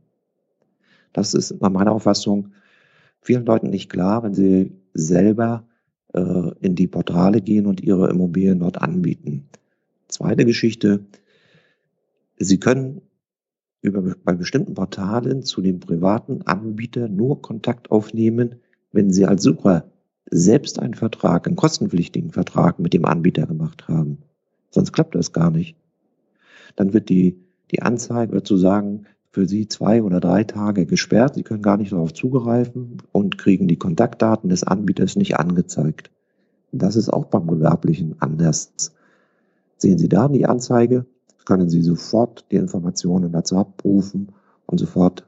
Das 1.13 1.35
ist 1.35 1.61
nach 1.61 1.71
meiner 1.71 1.93
Auffassung 1.93 2.53
vielen 3.21 3.47
Leuten 3.47 3.71
nicht 3.71 3.91
klar, 3.91 4.23
wenn 4.23 4.35
sie 4.35 4.73
selber 4.95 5.67
äh, 6.13 6.51
in 6.61 6.75
die 6.75 6.87
Portale 6.87 7.41
gehen 7.41 7.67
und 7.67 7.81
ihre 7.81 8.09
Immobilien 8.09 8.61
dort 8.61 8.81
anbieten. 8.81 9.49
Zweite 10.09 10.45
Geschichte, 10.45 11.05
Sie 12.39 12.61
können 12.61 13.01
über, 13.87 14.15
bei 14.25 14.35
bestimmten 14.35 14.75
Portalen 14.75 15.43
zu 15.43 15.63
dem 15.63 15.81
privaten 15.81 16.43
Anbieter 16.43 17.09
nur 17.09 17.41
Kontakt 17.41 17.91
aufnehmen, 17.91 18.57
wenn 18.93 19.13
Sie 19.13 19.27
als 19.27 19.43
Sucher 19.43 19.85
selbst 20.31 20.79
einen 20.79 20.95
Vertrag, 20.95 21.47
einen 21.47 21.57
kostenpflichtigen 21.57 22.33
Vertrag 22.33 22.79
mit 22.79 22.93
dem 22.93 23.05
Anbieter 23.05 23.47
gemacht 23.47 23.89
haben. 23.89 24.19
Sonst 24.71 24.93
klappt 24.93 25.15
das 25.15 25.33
gar 25.33 25.51
nicht. 25.51 25.77
Dann 26.75 26.93
wird 26.93 27.09
die, 27.09 27.39
die 27.71 27.83
Anzeige 27.83 28.33
wird 28.33 28.47
zu 28.47 28.57
sagen, 28.57 29.07
für 29.31 29.47
Sie 29.47 29.69
zwei 29.69 30.03
oder 30.03 30.19
drei 30.19 30.45
Tage 30.45 30.87
gesperrt. 30.87 31.35
Sie 31.35 31.43
können 31.43 31.63
gar 31.63 31.77
nicht 31.77 31.93
darauf 31.93 32.13
zugreifen 32.13 33.03
und 33.13 33.39
kriegen 33.39 33.69
die 33.69 33.77
Kontaktdaten 33.77 34.49
des 34.49 34.65
Anbieters 34.65 35.15
nicht 35.15 35.39
angezeigt. 35.39 36.11
Das 36.73 36.97
ist 36.97 37.11
auch 37.11 37.27
beim 37.27 37.47
Gewerblichen 37.47 38.17
anders. 38.19 38.73
Sehen 39.77 39.99
Sie 39.99 40.09
da 40.09 40.29
die 40.29 40.47
Anzeige, 40.47 41.07
können 41.47 41.71
Sie 41.71 41.81
sofort 41.81 42.45
die 42.51 42.57
Informationen 42.57 43.33
dazu 43.33 43.57
abrufen 43.57 44.33
und 44.67 44.79
sofort 44.79 45.25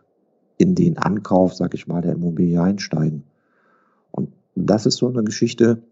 in 0.58 0.74
den 0.74 0.98
Ankauf, 0.98 1.54
sag 1.54 1.72
ich 1.74 1.86
mal, 1.86 2.02
der 2.02 2.12
Immobilie 2.12 2.60
einsteigen. 2.60 3.22
Und 4.10 4.30
das 4.54 4.84
ist 4.84 4.96
so 4.96 5.08
eine 5.08 5.22
Geschichte, 5.22 5.82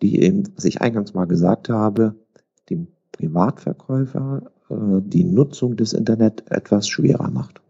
die 0.00 0.22
eben, 0.22 0.44
was 0.54 0.64
ich 0.64 0.80
eingangs 0.80 1.12
mal 1.12 1.26
gesagt 1.26 1.68
habe, 1.68 2.14
dem 2.70 2.86
Privatverkäufer 3.12 4.50
äh, 4.70 4.74
die 5.00 5.24
Nutzung 5.24 5.76
des 5.76 5.92
Internet 5.92 6.50
etwas 6.50 6.88
schwerer 6.88 7.30
macht. 7.30 7.60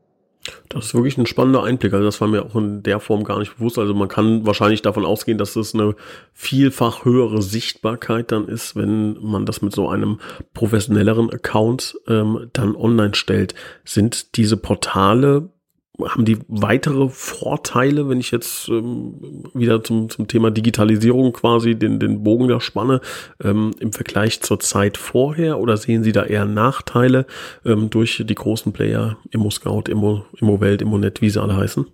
Das 0.68 0.86
ist 0.86 0.94
wirklich 0.94 1.18
ein 1.18 1.26
spannender 1.26 1.62
Einblick. 1.62 1.92
Also 1.92 2.04
das 2.04 2.20
war 2.20 2.28
mir 2.28 2.44
auch 2.44 2.54
in 2.54 2.82
der 2.82 3.00
Form 3.00 3.24
gar 3.24 3.38
nicht 3.38 3.56
bewusst. 3.56 3.78
Also 3.78 3.94
man 3.94 4.08
kann 4.08 4.46
wahrscheinlich 4.46 4.82
davon 4.82 5.04
ausgehen, 5.04 5.38
dass 5.38 5.56
es 5.56 5.74
eine 5.74 5.94
vielfach 6.32 7.04
höhere 7.04 7.42
Sichtbarkeit 7.42 8.32
dann 8.32 8.48
ist, 8.48 8.76
wenn 8.76 9.16
man 9.22 9.46
das 9.46 9.62
mit 9.62 9.74
so 9.74 9.88
einem 9.88 10.20
professionelleren 10.54 11.30
Account 11.30 11.96
ähm, 12.08 12.48
dann 12.52 12.76
online 12.76 13.14
stellt. 13.14 13.54
Sind 13.84 14.36
diese 14.36 14.56
Portale 14.56 15.48
haben 16.04 16.24
die 16.24 16.38
weitere 16.48 17.08
Vorteile, 17.08 18.08
wenn 18.08 18.20
ich 18.20 18.30
jetzt 18.30 18.68
ähm, 18.68 19.14
wieder 19.54 19.82
zum, 19.82 20.10
zum 20.10 20.28
Thema 20.28 20.50
Digitalisierung 20.50 21.32
quasi 21.32 21.74
den, 21.74 21.98
den 21.98 22.22
Bogen 22.22 22.48
da 22.48 22.60
spanne, 22.60 23.00
ähm, 23.42 23.72
im 23.80 23.92
Vergleich 23.92 24.42
zur 24.42 24.60
Zeit 24.60 24.96
vorher 24.96 25.58
oder 25.58 25.76
sehen 25.76 26.04
Sie 26.04 26.12
da 26.12 26.24
eher 26.24 26.44
Nachteile 26.44 27.26
ähm, 27.64 27.90
durch 27.90 28.22
die 28.26 28.34
großen 28.34 28.72
Player, 28.72 29.16
Immo 29.30 29.50
Scout, 29.50 29.84
Immo, 29.88 30.24
Immo 30.40 30.60
Welt, 30.60 30.82
Immonet, 30.82 31.20
wie 31.22 31.30
sie 31.30 31.40
alle 31.40 31.56
heißen? 31.56 31.86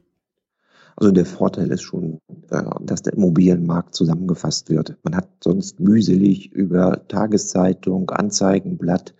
Also 0.96 1.10
der 1.10 1.24
Vorteil 1.24 1.70
ist 1.70 1.82
schon, 1.82 2.18
äh, 2.50 2.62
dass 2.80 3.02
der 3.02 3.14
Immobilienmarkt 3.14 3.94
zusammengefasst 3.94 4.68
wird. 4.68 4.96
Man 5.04 5.16
hat 5.16 5.28
sonst 5.42 5.80
mühselig 5.80 6.52
über 6.52 7.06
Tageszeitung, 7.08 8.10
Anzeigenblatt 8.10 9.14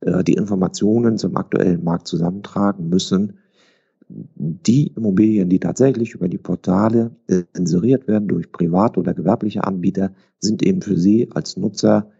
äh, 0.00 0.22
die 0.24 0.34
Informationen 0.34 1.18
zum 1.18 1.36
aktuellen 1.36 1.84
Markt 1.84 2.06
zusammentragen 2.06 2.88
müssen 2.88 3.38
die 4.34 4.88
Immobilien, 4.88 5.48
die 5.48 5.60
tatsächlich 5.60 6.14
über 6.14 6.28
die 6.28 6.38
Portale 6.38 7.12
äh, 7.28 7.42
inseriert 7.56 8.08
werden 8.08 8.28
durch 8.28 8.52
private 8.52 9.00
oder 9.00 9.14
gewerbliche 9.14 9.64
Anbieter, 9.64 10.12
sind 10.38 10.62
eben 10.62 10.82
für 10.82 10.98
Sie 10.98 11.30
als 11.32 11.56
Nutzer 11.56 12.10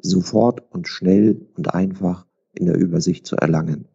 sofort 0.00 0.62
und 0.70 0.88
schnell 0.88 1.46
und 1.56 1.74
einfach 1.74 2.26
in 2.54 2.66
der 2.66 2.78
Übersicht 2.78 3.26
zu 3.26 3.36
erlangen. 3.36 3.86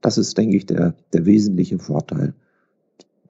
Das 0.00 0.18
ist, 0.18 0.38
denke 0.38 0.56
ich, 0.56 0.66
der, 0.66 0.94
der 1.12 1.26
wesentliche 1.26 1.78
Vorteil. 1.78 2.34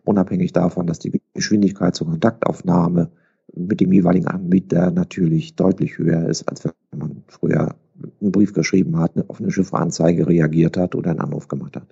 Unabhängig 0.04 0.52
davon, 0.52 0.86
dass 0.86 0.98
die 0.98 1.20
Geschwindigkeit 1.34 1.94
zur 1.94 2.08
Kontaktaufnahme 2.08 3.10
mit 3.54 3.80
dem 3.80 3.92
jeweiligen 3.92 4.26
Anbieter 4.26 4.90
natürlich 4.90 5.56
deutlich 5.56 5.98
höher 5.98 6.28
ist, 6.28 6.48
als 6.48 6.64
wenn 6.64 6.72
man 6.98 7.22
früher 7.26 7.74
einen 8.20 8.32
Brief 8.32 8.52
geschrieben 8.52 8.98
hat, 8.98 9.12
eine 9.16 9.50
Schifferanzeige 9.50 10.26
reagiert 10.26 10.76
hat 10.76 10.94
oder 10.94 11.10
einen 11.10 11.20
Anruf 11.20 11.48
gemacht 11.48 11.76
hat. 11.76 11.86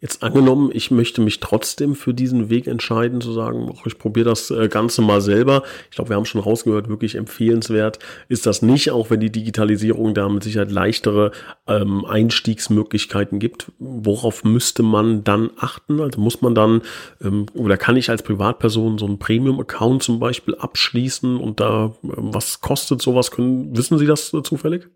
Jetzt 0.00 0.22
angenommen, 0.22 0.70
ich 0.72 0.90
möchte 0.90 1.20
mich 1.20 1.40
trotzdem 1.40 1.94
für 1.94 2.14
diesen 2.14 2.48
Weg 2.48 2.66
entscheiden, 2.66 3.20
zu 3.20 3.32
sagen, 3.32 3.74
ich 3.84 3.98
probiere 3.98 4.30
das 4.30 4.50
äh, 4.50 4.68
Ganze 4.68 5.02
mal 5.02 5.20
selber. 5.20 5.62
Ich 5.90 5.96
glaube, 5.96 6.10
wir 6.10 6.16
haben 6.16 6.24
schon 6.24 6.40
rausgehört, 6.40 6.88
wirklich 6.88 7.16
empfehlenswert 7.16 7.98
ist 8.28 8.46
das 8.46 8.62
nicht, 8.62 8.90
auch 8.92 9.10
wenn 9.10 9.20
die 9.20 9.30
Digitalisierung 9.30 10.14
da 10.14 10.28
mit 10.30 10.42
Sicherheit 10.42 10.70
leichtere 10.70 11.32
ähm, 11.66 12.06
Einstiegsmöglichkeiten 12.06 13.38
gibt. 13.38 13.72
Worauf 13.78 14.42
müsste 14.42 14.82
man 14.82 15.22
dann 15.22 15.50
achten? 15.58 16.00
Also 16.00 16.18
muss 16.18 16.40
man 16.40 16.54
dann 16.54 16.80
ähm, 17.22 17.46
oder 17.54 17.76
kann 17.76 17.96
ich 17.96 18.08
als 18.08 18.22
Privatperson 18.22 18.96
so 18.96 19.04
einen 19.04 19.18
Premium-Account 19.18 20.02
zum 20.02 20.18
Beispiel 20.18 20.54
abschließen 20.54 21.36
und 21.36 21.60
da 21.60 21.86
äh, 21.86 21.92
was 22.02 22.62
kostet 22.62 23.02
sowas? 23.02 23.30
Können, 23.30 23.76
wissen 23.76 23.98
Sie 23.98 24.06
das 24.06 24.32
äh, 24.32 24.42
zufällig? 24.42 24.88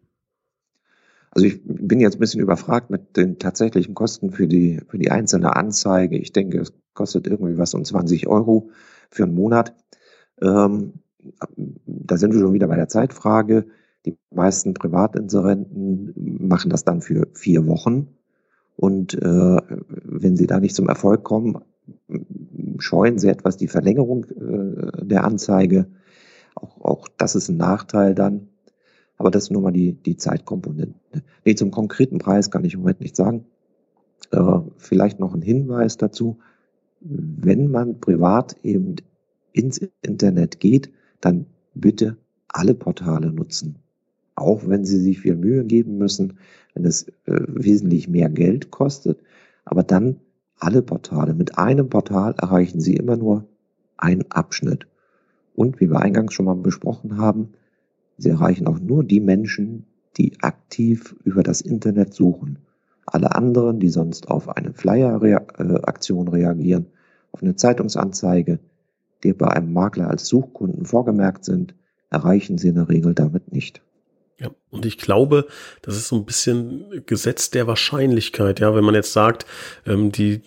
Also 1.34 1.48
ich 1.48 1.60
bin 1.64 1.98
jetzt 1.98 2.16
ein 2.16 2.20
bisschen 2.20 2.40
überfragt 2.40 2.90
mit 2.90 3.16
den 3.16 3.38
tatsächlichen 3.38 3.94
Kosten 3.94 4.30
für 4.30 4.46
die, 4.46 4.80
für 4.86 4.98
die 4.98 5.10
einzelne 5.10 5.56
Anzeige. 5.56 6.16
Ich 6.16 6.32
denke, 6.32 6.60
es 6.60 6.72
kostet 6.94 7.26
irgendwie 7.26 7.58
was 7.58 7.74
um 7.74 7.84
20 7.84 8.28
Euro 8.28 8.70
für 9.10 9.24
einen 9.24 9.34
Monat. 9.34 9.74
Ähm, 10.40 10.94
da 11.86 12.16
sind 12.16 12.32
wir 12.32 12.40
schon 12.40 12.52
wieder 12.52 12.68
bei 12.68 12.76
der 12.76 12.88
Zeitfrage. 12.88 13.66
Die 14.06 14.16
meisten 14.30 14.74
Privatinserenten 14.74 16.12
machen 16.46 16.70
das 16.70 16.84
dann 16.84 17.00
für 17.00 17.26
vier 17.32 17.66
Wochen. 17.66 18.08
Und 18.76 19.14
äh, 19.14 19.60
wenn 20.04 20.36
sie 20.36 20.46
da 20.46 20.60
nicht 20.60 20.76
zum 20.76 20.88
Erfolg 20.88 21.24
kommen, 21.24 21.58
scheuen 22.78 23.18
sie 23.18 23.28
etwas 23.28 23.56
die 23.56 23.68
Verlängerung 23.68 24.24
äh, 24.24 25.04
der 25.04 25.24
Anzeige. 25.24 25.86
Auch, 26.54 26.80
auch 26.80 27.08
das 27.16 27.34
ist 27.34 27.48
ein 27.48 27.56
Nachteil 27.56 28.14
dann. 28.14 28.48
Aber 29.16 29.30
das 29.30 29.44
ist 29.44 29.50
nur 29.50 29.62
mal 29.62 29.72
die, 29.72 29.92
die 29.92 30.16
Zeitkomponente. 30.16 30.94
Nee, 31.44 31.54
zum 31.54 31.70
konkreten 31.70 32.18
Preis 32.18 32.50
kann 32.50 32.64
ich 32.64 32.74
im 32.74 32.80
Moment 32.80 33.00
nicht 33.00 33.16
sagen. 33.16 33.44
Äh, 34.30 34.60
vielleicht 34.76 35.20
noch 35.20 35.34
ein 35.34 35.42
Hinweis 35.42 35.96
dazu. 35.96 36.38
Wenn 37.00 37.70
man 37.70 38.00
privat 38.00 38.56
eben 38.62 38.96
ins 39.52 39.80
Internet 40.02 40.58
geht, 40.58 40.90
dann 41.20 41.46
bitte 41.74 42.16
alle 42.48 42.74
Portale 42.74 43.32
nutzen. 43.32 43.76
Auch 44.34 44.66
wenn 44.66 44.84
sie 44.84 44.98
sich 44.98 45.20
viel 45.20 45.36
Mühe 45.36 45.64
geben 45.64 45.98
müssen, 45.98 46.38
wenn 46.74 46.84
es 46.84 47.08
äh, 47.26 47.40
wesentlich 47.46 48.08
mehr 48.08 48.30
Geld 48.30 48.70
kostet. 48.70 49.20
Aber 49.64 49.82
dann 49.82 50.20
alle 50.58 50.82
Portale. 50.82 51.34
Mit 51.34 51.58
einem 51.58 51.88
Portal 51.88 52.34
erreichen 52.40 52.80
Sie 52.80 52.96
immer 52.96 53.16
nur 53.16 53.46
einen 53.96 54.30
Abschnitt. 54.30 54.86
Und 55.54 55.80
wie 55.80 55.90
wir 55.90 56.00
eingangs 56.00 56.34
schon 56.34 56.46
mal 56.46 56.56
besprochen 56.56 57.16
haben, 57.18 57.52
Sie 58.16 58.30
erreichen 58.30 58.66
auch 58.66 58.78
nur 58.78 59.04
die 59.04 59.20
Menschen, 59.20 59.86
die 60.16 60.40
aktiv 60.40 61.16
über 61.24 61.42
das 61.42 61.60
Internet 61.60 62.14
suchen. 62.14 62.58
Alle 63.06 63.34
anderen, 63.34 63.80
die 63.80 63.88
sonst 63.88 64.28
auf 64.28 64.48
eine 64.48 64.72
Flyer-Aktion 64.72 66.28
reagieren, 66.28 66.86
auf 67.32 67.42
eine 67.42 67.56
Zeitungsanzeige, 67.56 68.60
die 69.22 69.32
bei 69.32 69.48
einem 69.48 69.72
Makler 69.72 70.08
als 70.08 70.26
Suchkunden 70.26 70.86
vorgemerkt 70.86 71.44
sind, 71.44 71.74
erreichen 72.10 72.58
Sie 72.58 72.68
in 72.68 72.76
der 72.76 72.88
Regel 72.88 73.14
damit 73.14 73.52
nicht. 73.52 73.82
Ja, 74.38 74.50
und 74.70 74.84
ich 74.84 74.98
glaube, 74.98 75.46
das 75.82 75.96
ist 75.96 76.08
so 76.08 76.16
ein 76.16 76.24
bisschen 76.24 77.02
Gesetz 77.06 77.50
der 77.50 77.66
Wahrscheinlichkeit. 77.66 78.60
Ja, 78.60 78.74
wenn 78.74 78.84
man 78.84 78.94
jetzt 78.94 79.12
sagt, 79.12 79.46
ähm, 79.86 80.10
die, 80.10 80.42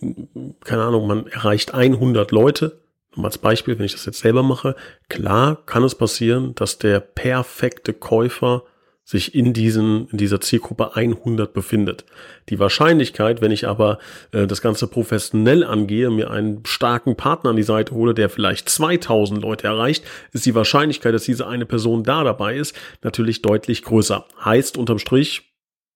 keine 0.63 0.84
Ahnung, 0.84 1.08
man 1.08 1.27
erreicht 1.27 1.73
100 1.73 2.32
Leute, 2.32 2.80
als 3.25 3.38
Beispiel, 3.38 3.77
wenn 3.77 3.86
ich 3.86 3.93
das 3.93 4.06
jetzt 4.06 4.19
selber 4.19 4.43
mache, 4.43 4.75
klar 5.10 5.63
kann 5.65 5.84
es 5.84 5.95
passieren, 5.95 6.56
dass 6.56 6.77
der 6.77 6.99
perfekte 6.99 7.93
Käufer 7.93 8.63
sich 9.08 9.34
in 9.34 9.53
diesen, 9.53 10.10
in 10.10 10.17
dieser 10.17 10.41
Zielgruppe 10.41 10.97
100 10.97 11.53
befindet. 11.53 12.03
Die 12.49 12.60
Wahrscheinlichkeit, 12.60 13.39
wenn 13.39 13.53
ich 13.53 13.65
aber 13.65 13.99
äh, 14.34 14.47
das 14.47 14.62
Ganze 14.62 14.86
professionell 14.88 15.63
angehe, 15.63 16.10
mir 16.10 16.30
einen 16.30 16.65
starken 16.65 17.15
Partner 17.15 17.51
an 17.51 17.56
die 17.56 17.63
Seite 17.63 17.95
hole, 17.95 18.13
der 18.13 18.30
vielleicht 18.30 18.67
2000 18.67 19.41
Leute 19.41 19.67
erreicht, 19.67 20.03
ist 20.34 20.45
die 20.45 20.56
Wahrscheinlichkeit, 20.56 21.13
dass 21.13 21.23
diese 21.23 21.47
eine 21.47 21.65
Person 21.65 22.03
da 22.03 22.25
dabei 22.25 22.58
ist, 22.58 22.75
natürlich 23.01 23.41
deutlich 23.41 23.84
größer. 23.84 24.25
Heißt 24.43 24.77
unterm 24.77 24.99
Strich, 24.99 25.53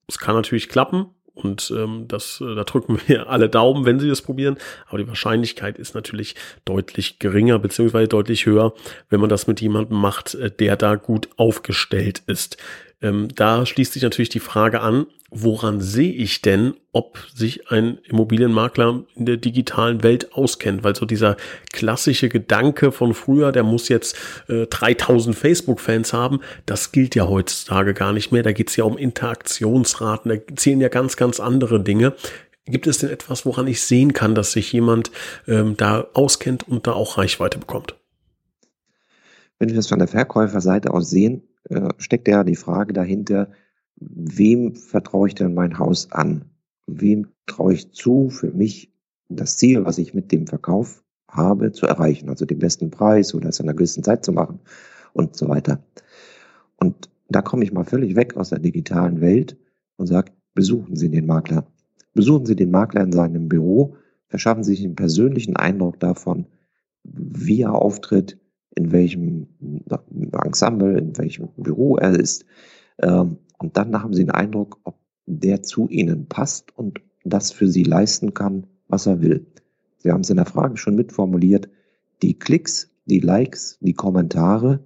es 0.07 0.17
kann 0.17 0.35
natürlich 0.35 0.69
klappen, 0.69 1.07
und 1.43 1.73
ähm, 1.75 2.05
das, 2.07 2.41
äh, 2.41 2.55
da 2.55 2.63
drücken 2.63 2.99
wir 3.07 3.29
alle 3.29 3.49
Daumen, 3.49 3.85
wenn 3.85 3.99
sie 3.99 4.09
das 4.09 4.21
probieren. 4.21 4.57
Aber 4.87 4.97
die 4.97 5.07
Wahrscheinlichkeit 5.07 5.77
ist 5.77 5.95
natürlich 5.95 6.35
deutlich 6.65 7.19
geringer, 7.19 7.59
beziehungsweise 7.59 8.07
deutlich 8.07 8.45
höher, 8.45 8.73
wenn 9.09 9.19
man 9.19 9.29
das 9.29 9.47
mit 9.47 9.61
jemandem 9.61 9.97
macht, 9.97 10.35
äh, 10.35 10.51
der 10.51 10.77
da 10.77 10.95
gut 10.95 11.29
aufgestellt 11.37 12.23
ist. 12.27 12.57
Ähm, 13.01 13.29
da 13.35 13.65
schließt 13.65 13.93
sich 13.93 14.03
natürlich 14.03 14.29
die 14.29 14.39
Frage 14.39 14.81
an, 14.81 15.07
woran 15.31 15.79
sehe 15.79 16.11
ich 16.11 16.41
denn, 16.41 16.73
ob 16.91 17.17
sich 17.33 17.71
ein 17.71 17.97
Immobilienmakler 18.03 19.03
in 19.15 19.25
der 19.25 19.37
digitalen 19.37 20.03
Welt 20.03 20.33
auskennt? 20.33 20.83
Weil 20.83 20.95
so 20.95 21.05
dieser 21.05 21.37
klassische 21.71 22.29
Gedanke 22.29 22.91
von 22.91 23.13
früher, 23.13 23.51
der 23.51 23.63
muss 23.63 23.87
jetzt 23.87 24.17
äh, 24.49 24.67
3000 24.67 25.35
Facebook-Fans 25.35 26.13
haben, 26.13 26.41
das 26.65 26.91
gilt 26.91 27.15
ja 27.15 27.27
heutzutage 27.27 27.93
gar 27.93 28.13
nicht 28.13 28.31
mehr. 28.31 28.43
Da 28.43 28.51
geht 28.51 28.69
es 28.69 28.75
ja 28.75 28.83
um 28.83 28.97
Interaktionsraten, 28.97 30.29
da 30.29 30.55
zählen 30.55 30.81
ja 30.81 30.89
ganz, 30.89 31.15
ganz 31.15 31.39
andere 31.39 31.81
Dinge. 31.81 32.13
Gibt 32.65 32.85
es 32.85 32.99
denn 32.99 33.09
etwas, 33.09 33.45
woran 33.45 33.67
ich 33.67 33.81
sehen 33.81 34.13
kann, 34.13 34.35
dass 34.35 34.51
sich 34.51 34.71
jemand 34.71 35.11
ähm, 35.47 35.75
da 35.77 36.07
auskennt 36.13 36.67
und 36.67 36.85
da 36.85 36.93
auch 36.93 37.17
Reichweite 37.17 37.57
bekommt? 37.57 37.95
Wenn 39.57 39.69
wir 39.69 39.75
das 39.75 39.87
von 39.87 39.99
der 39.99 40.07
Verkäuferseite 40.07 40.91
aus 40.91 41.09
sehen, 41.09 41.43
äh, 41.69 41.89
steckt 41.97 42.27
ja 42.27 42.43
die 42.43 42.55
Frage 42.55 42.93
dahinter, 42.93 43.51
wem 43.95 44.75
vertraue 44.75 45.27
ich 45.27 45.35
denn 45.35 45.53
mein 45.53 45.77
Haus 45.77 46.11
an? 46.11 46.45
Wem 46.87 47.27
traue 47.45 47.73
ich 47.73 47.91
zu, 47.91 48.29
für 48.29 48.51
mich 48.51 48.91
das 49.29 49.57
Ziel, 49.57 49.85
was 49.85 49.97
ich 49.97 50.13
mit 50.13 50.31
dem 50.31 50.47
Verkauf 50.47 51.03
habe, 51.29 51.71
zu 51.71 51.85
erreichen? 51.85 52.29
Also 52.29 52.45
den 52.45 52.59
besten 52.59 52.89
Preis 52.89 53.33
oder 53.33 53.49
es 53.49 53.59
in 53.59 53.67
einer 53.67 53.75
gewissen 53.75 54.03
Zeit 54.03 54.25
zu 54.25 54.31
machen 54.31 54.59
und 55.13 55.35
so 55.35 55.47
weiter. 55.47 55.83
Und 56.77 57.09
da 57.29 57.41
komme 57.41 57.63
ich 57.63 57.71
mal 57.71 57.85
völlig 57.85 58.15
weg 58.15 58.35
aus 58.35 58.49
der 58.49 58.59
digitalen 58.59 59.21
Welt 59.21 59.57
und 59.97 60.07
sage, 60.07 60.31
besuchen 60.53 60.95
Sie 60.95 61.09
den 61.09 61.27
Makler. 61.27 61.65
Besuchen 62.13 62.45
Sie 62.45 62.55
den 62.55 62.71
Makler 62.71 63.03
in 63.03 63.11
seinem 63.11 63.47
Büro, 63.47 63.95
verschaffen 64.27 64.63
Sie 64.63 64.75
sich 64.75 64.83
einen 64.83 64.95
persönlichen 64.95 65.55
Eindruck 65.55 65.99
davon, 65.99 66.47
wie 67.03 67.61
er 67.61 67.73
auftritt, 67.73 68.37
in 68.75 68.91
welchem 68.91 69.47
Ensemble, 70.45 70.97
in 70.97 71.17
welchem 71.17 71.49
Büro 71.57 71.97
er 71.97 72.17
ist. 72.17 72.45
Ähm, 72.99 73.37
und 73.57 73.77
dann 73.77 74.01
haben 74.01 74.13
sie 74.13 74.23
den 74.23 74.31
Eindruck, 74.31 74.79
ob 74.83 74.97
der 75.25 75.63
zu 75.63 75.87
ihnen 75.89 76.27
passt 76.27 76.75
und 76.77 77.01
das 77.23 77.51
für 77.51 77.67
sie 77.67 77.83
leisten 77.83 78.33
kann, 78.33 78.67
was 78.87 79.05
er 79.05 79.21
will. 79.21 79.45
Sie 79.97 80.11
haben 80.11 80.21
es 80.21 80.29
in 80.29 80.37
der 80.37 80.45
Frage 80.45 80.77
schon 80.77 80.95
mitformuliert. 80.95 81.69
Die 82.21 82.37
Klicks, 82.37 82.89
die 83.05 83.19
Likes, 83.19 83.77
die 83.81 83.93
Kommentare 83.93 84.83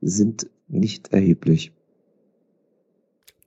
sind 0.00 0.50
nicht 0.66 1.12
erheblich. 1.12 1.72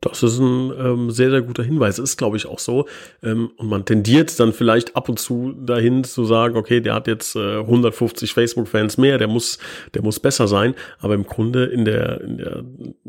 Das 0.02 0.24
ist 0.24 0.40
ein 0.40 0.74
ähm, 0.80 1.12
sehr, 1.12 1.30
sehr 1.30 1.44
guter 1.44 1.62
Hinweis. 1.62 2.00
Ist, 2.00 2.18
glaube 2.18 2.36
ich, 2.36 2.48
auch 2.48 2.58
so. 2.58 2.88
Ähm, 3.22 3.52
und 3.58 3.70
man 3.70 3.86
tendiert 3.86 4.38
dann 4.40 4.52
vielleicht 4.52 4.96
ab 4.96 5.10
und 5.10 5.20
zu 5.20 5.54
dahin 5.54 6.04
zu 6.04 6.26
sagen, 6.26 6.58
okay, 6.58 6.82
der 6.82 6.96
hat 6.96 7.06
jetzt 7.06 7.36
äh, 7.36 7.60
150 7.60 8.34
Facebook-Fans 8.34 8.98
mehr, 8.98 9.20
der 9.20 9.28
muss, 9.28 9.60
der 9.94 10.02
muss 10.02 10.20
besser 10.20 10.48
sein. 10.48 10.74
Aber 11.00 11.14
im 11.14 11.26
Grunde 11.26 11.66
in 11.66 11.86
der, 11.86 12.22
in 12.22 12.38
der 12.40 12.64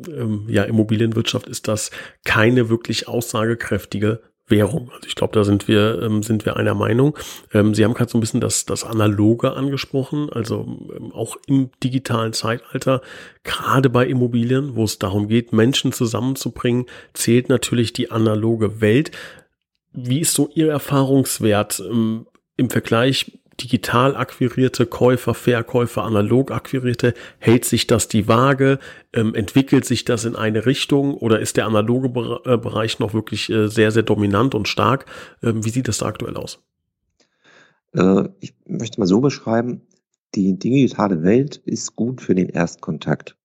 ähm, 0.09 0.45
ja, 0.49 0.65
Immobilienwirtschaft 0.65 1.49
ist 1.49 1.67
das 1.67 1.91
keine 2.25 2.69
wirklich 2.69 3.09
aussagekräftige 3.09 4.21
Währung. 4.49 4.91
Also 4.93 5.07
ich 5.07 5.15
glaube, 5.15 5.35
da 5.35 5.45
sind 5.45 5.69
wir, 5.69 6.03
ähm, 6.03 6.23
sind 6.23 6.45
wir 6.45 6.57
einer 6.57 6.75
Meinung. 6.75 7.17
Ähm, 7.53 7.75
Sie 7.75 7.85
haben 7.85 7.95
gerade 7.95 8.11
so 8.11 8.19
ein 8.19 8.21
bisschen 8.21 8.41
das, 8.41 8.65
das 8.65 8.85
Analoge 8.85 9.55
angesprochen, 9.55 10.31
also 10.31 10.67
ähm, 10.97 11.13
auch 11.13 11.37
im 11.47 11.71
digitalen 11.83 12.33
Zeitalter, 12.33 13.03
gerade 13.45 13.89
bei 13.89 14.07
Immobilien, 14.07 14.75
wo 14.75 14.85
es 14.85 14.99
darum 14.99 15.29
geht, 15.29 15.53
Menschen 15.53 15.93
zusammenzubringen, 15.93 16.87
zählt 17.15 17.49
natürlich 17.49 17.93
die 17.93 18.11
analoge 18.11 18.81
Welt. 18.81 19.11
Wie 19.93 20.21
ist 20.21 20.35
so 20.35 20.49
Ihr 20.55 20.71
Erfahrungswert 20.71 21.81
ähm, 21.81 22.27
im 22.57 22.71
Vergleich 22.71 23.42
digital 23.63 24.17
akquirierte 24.17 24.87
Käufer, 24.87 25.35
Verkäufer, 25.35 26.03
analog 26.03 26.51
akquirierte, 26.51 27.15
hält 27.39 27.65
sich 27.65 27.87
das 27.87 28.09
die 28.09 28.29
Waage? 28.29 28.79
Ähm, 29.13 29.35
entwickelt 29.35 29.85
sich 29.85 30.05
das 30.05 30.25
in 30.25 30.37
eine 30.37 30.67
Richtung 30.67 31.15
oder 31.15 31.41
ist 31.41 31.57
der 31.57 31.67
analoge 31.67 32.09
äh, 32.45 32.57
Bereich 32.57 32.99
noch 32.99 33.15
wirklich 33.15 33.51
äh, 33.51 33.69
sehr, 33.69 33.91
sehr 33.91 34.03
dominant 34.03 34.55
und 34.55 34.69
stark? 34.69 35.07
Ähm, 35.43 35.65
wie 35.65 35.71
sieht 35.71 35.89
das 35.89 35.99
da 35.99 36.07
aktuell 36.07 36.37
aus? 36.37 36.63
Äh, 37.95 38.29
ich 38.41 38.55
möchte 38.67 39.01
mal 39.01 39.07
so 39.07 39.21
beschreiben, 39.21 39.83
die 40.35 40.59
digitale 40.59 41.23
Welt 41.23 41.57
ist 41.65 41.95
gut 41.95 42.21
für 42.21 42.35
den 42.35 42.49
Erstkontakt. 42.49 43.37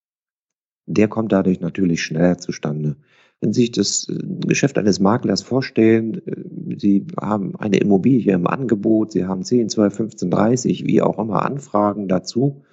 Der 0.85 1.09
kommt 1.09 1.31
dadurch 1.31 1.59
natürlich 1.59 2.01
schneller 2.01 2.37
zustande. 2.37 2.95
Wenn 3.39 3.53
Sie 3.53 3.61
sich 3.61 3.71
das 3.71 4.09
äh, 4.09 4.17
Geschäft 4.47 4.77
eines 4.77 4.99
Maklers 4.99 5.43
vorstellen, 5.43 6.21
äh, 6.25 6.77
Sie 6.77 7.05
haben 7.19 7.55
eine 7.55 7.77
Immobilie 7.77 8.33
im 8.33 8.47
Angebot, 8.47 9.11
Sie 9.11 9.25
haben 9.25 9.43
10, 9.43 9.69
12, 9.69 9.95
15, 9.95 10.31
30, 10.31 10.85
wie 10.85 11.01
auch 11.01 11.19
immer 11.19 11.43
Anfragen 11.43 12.07
dazu, 12.07 12.63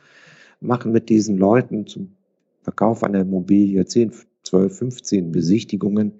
machen 0.61 0.92
mit 0.92 1.09
diesen 1.09 1.37
Leuten 1.37 1.87
zum 1.87 2.16
Verkauf 2.62 3.05
einer 3.05 3.20
Immobilie 3.20 3.85
10, 3.85 4.12
12, 4.42 4.79
15 4.79 5.33
Besichtigungen. 5.33 6.12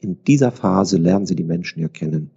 In 0.00 0.22
dieser 0.24 0.52
Phase 0.52 0.96
lernen 0.96 1.26
Sie 1.26 1.36
die 1.36 1.44
Menschen 1.44 1.80
ja 1.80 1.88
kennen. 1.88 2.30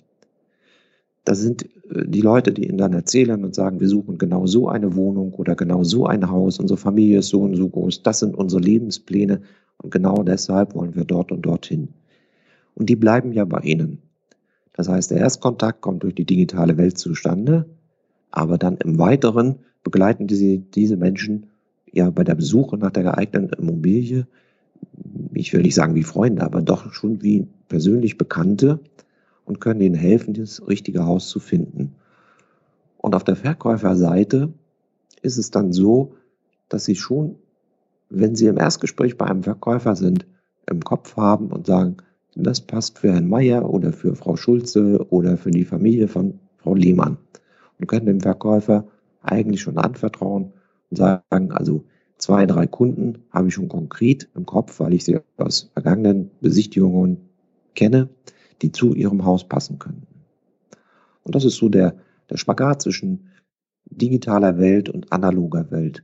Das 1.26 1.40
sind 1.40 1.66
äh, 1.90 2.08
die 2.08 2.22
Leute, 2.22 2.54
die 2.54 2.68
ihnen 2.68 2.78
dann 2.78 2.94
erzählen 2.94 3.44
und 3.44 3.54
sagen, 3.54 3.80
wir 3.80 3.90
suchen 3.90 4.18
genau 4.18 4.48
so 4.48 4.70
eine 4.70 4.96
Wohnung 4.96 5.34
oder 5.34 5.56
genau 5.56 5.84
so 5.84 6.06
ein 6.06 6.30
Haus, 6.30 6.60
unsere 6.60 6.78
Familie 6.78 7.20
ist 7.20 7.30
so 7.30 7.42
und 7.42 7.56
so 7.56 7.68
groß, 7.68 8.04
das 8.04 8.20
sind 8.20 8.36
unsere 8.36 8.62
Lebenspläne 8.62 9.42
und 9.78 9.92
genau 9.92 10.24
deshalb 10.24 10.76
wollen 10.76 10.96
wir 10.96 11.04
dort 11.04 11.32
und 11.32 11.42
dorthin. 11.42 11.90
Und 12.76 12.90
die 12.90 12.96
bleiben 12.96 13.34
ja 13.34 13.46
bei 13.46 13.60
ihnen. 13.60 14.00
Das 14.74 14.90
heißt, 14.90 15.12
der 15.12 15.20
Erstkontakt 15.20 15.82
kommt 15.82 16.04
durch 16.04 16.16
die 16.16 16.26
digitale 16.26 16.78
Welt 16.78 16.98
zustande, 16.98 17.66
aber 18.32 18.58
dann 18.58 18.78
im 18.78 19.00
Weiteren 19.00 19.56
begleiten 19.84 20.28
diese, 20.28 20.58
diese 20.58 20.98
Menschen 20.98 21.48
ja 21.92 22.10
bei 22.10 22.24
der 22.24 22.36
Besuche 22.36 22.78
nach 22.78 22.92
der 22.92 23.04
geeigneten 23.04 23.54
Immobilie, 23.54 24.28
ich 25.34 25.54
will 25.54 25.62
nicht 25.62 25.76
sagen 25.76 25.96
wie 25.96 26.04
Freunde, 26.04 26.44
aber 26.44 26.62
doch 26.62 26.92
schon 26.94 27.22
wie 27.22 27.48
persönlich 27.70 28.18
Bekannte, 28.18 28.80
und 29.46 29.62
können 29.62 29.82
ihnen 29.82 29.96
helfen, 29.96 30.34
das 30.34 30.68
richtige 30.68 31.06
Haus 31.06 31.30
zu 31.30 31.40
finden. 31.40 31.96
Und 32.98 33.16
auf 33.16 33.24
der 33.24 33.36
Verkäuferseite 33.36 34.52
ist 35.22 35.38
es 35.38 35.52
dann 35.52 35.72
so, 35.72 36.16
dass 36.70 36.86
sie 36.86 36.96
schon, 36.96 37.36
wenn 38.10 38.36
sie 38.36 38.48
im 38.48 38.58
Erstgespräch 38.58 39.18
bei 39.18 39.26
einem 39.26 39.44
Verkäufer 39.44 39.96
sind, 39.96 40.26
im 40.70 40.82
Kopf 40.82 41.16
haben 41.16 41.52
und 41.52 41.68
sagen, 41.68 41.98
das 42.36 42.62
passt 42.62 43.00
für 43.00 43.14
Herrn 43.14 43.30
Meier 43.30 43.70
oder 43.70 43.94
für 43.94 44.16
Frau 44.16 44.36
Schulze 44.36 45.06
oder 45.10 45.38
für 45.38 45.52
die 45.52 45.64
Familie 45.64 46.08
von 46.08 46.40
Frau 46.58 46.76
Lehmann. 46.76 47.18
Und 47.80 47.88
können 47.88 48.08
dem 48.08 48.22
Verkäufer 48.22 48.88
eigentlich 49.22 49.62
schon 49.62 49.78
anvertrauen 49.78 50.54
und 50.90 50.98
sagen, 50.98 51.52
also 51.52 51.86
zwei, 52.18 52.46
drei 52.46 52.68
Kunden 52.68 53.20
habe 53.32 53.48
ich 53.48 53.54
schon 53.54 53.70
konkret 53.70 54.28
im 54.36 54.46
Kopf, 54.46 54.80
weil 54.80 54.94
ich 54.94 55.06
sie 55.06 55.20
aus 55.38 55.70
vergangenen 55.74 56.32
Besichtigungen 56.42 57.18
kenne 57.76 58.10
die 58.62 58.72
zu 58.72 58.94
ihrem 58.94 59.26
Haus 59.26 59.48
passen 59.48 59.80
können. 59.80 60.08
Und 61.24 61.36
das 61.36 61.46
ist 61.46 61.56
so 61.56 61.70
der, 61.70 61.96
der 62.30 62.38
Spagat 62.38 62.82
zwischen 62.82 63.30
digitaler 63.86 64.58
Welt 64.58 64.90
und 64.90 65.12
analoger 65.12 65.70
Welt. 65.72 66.04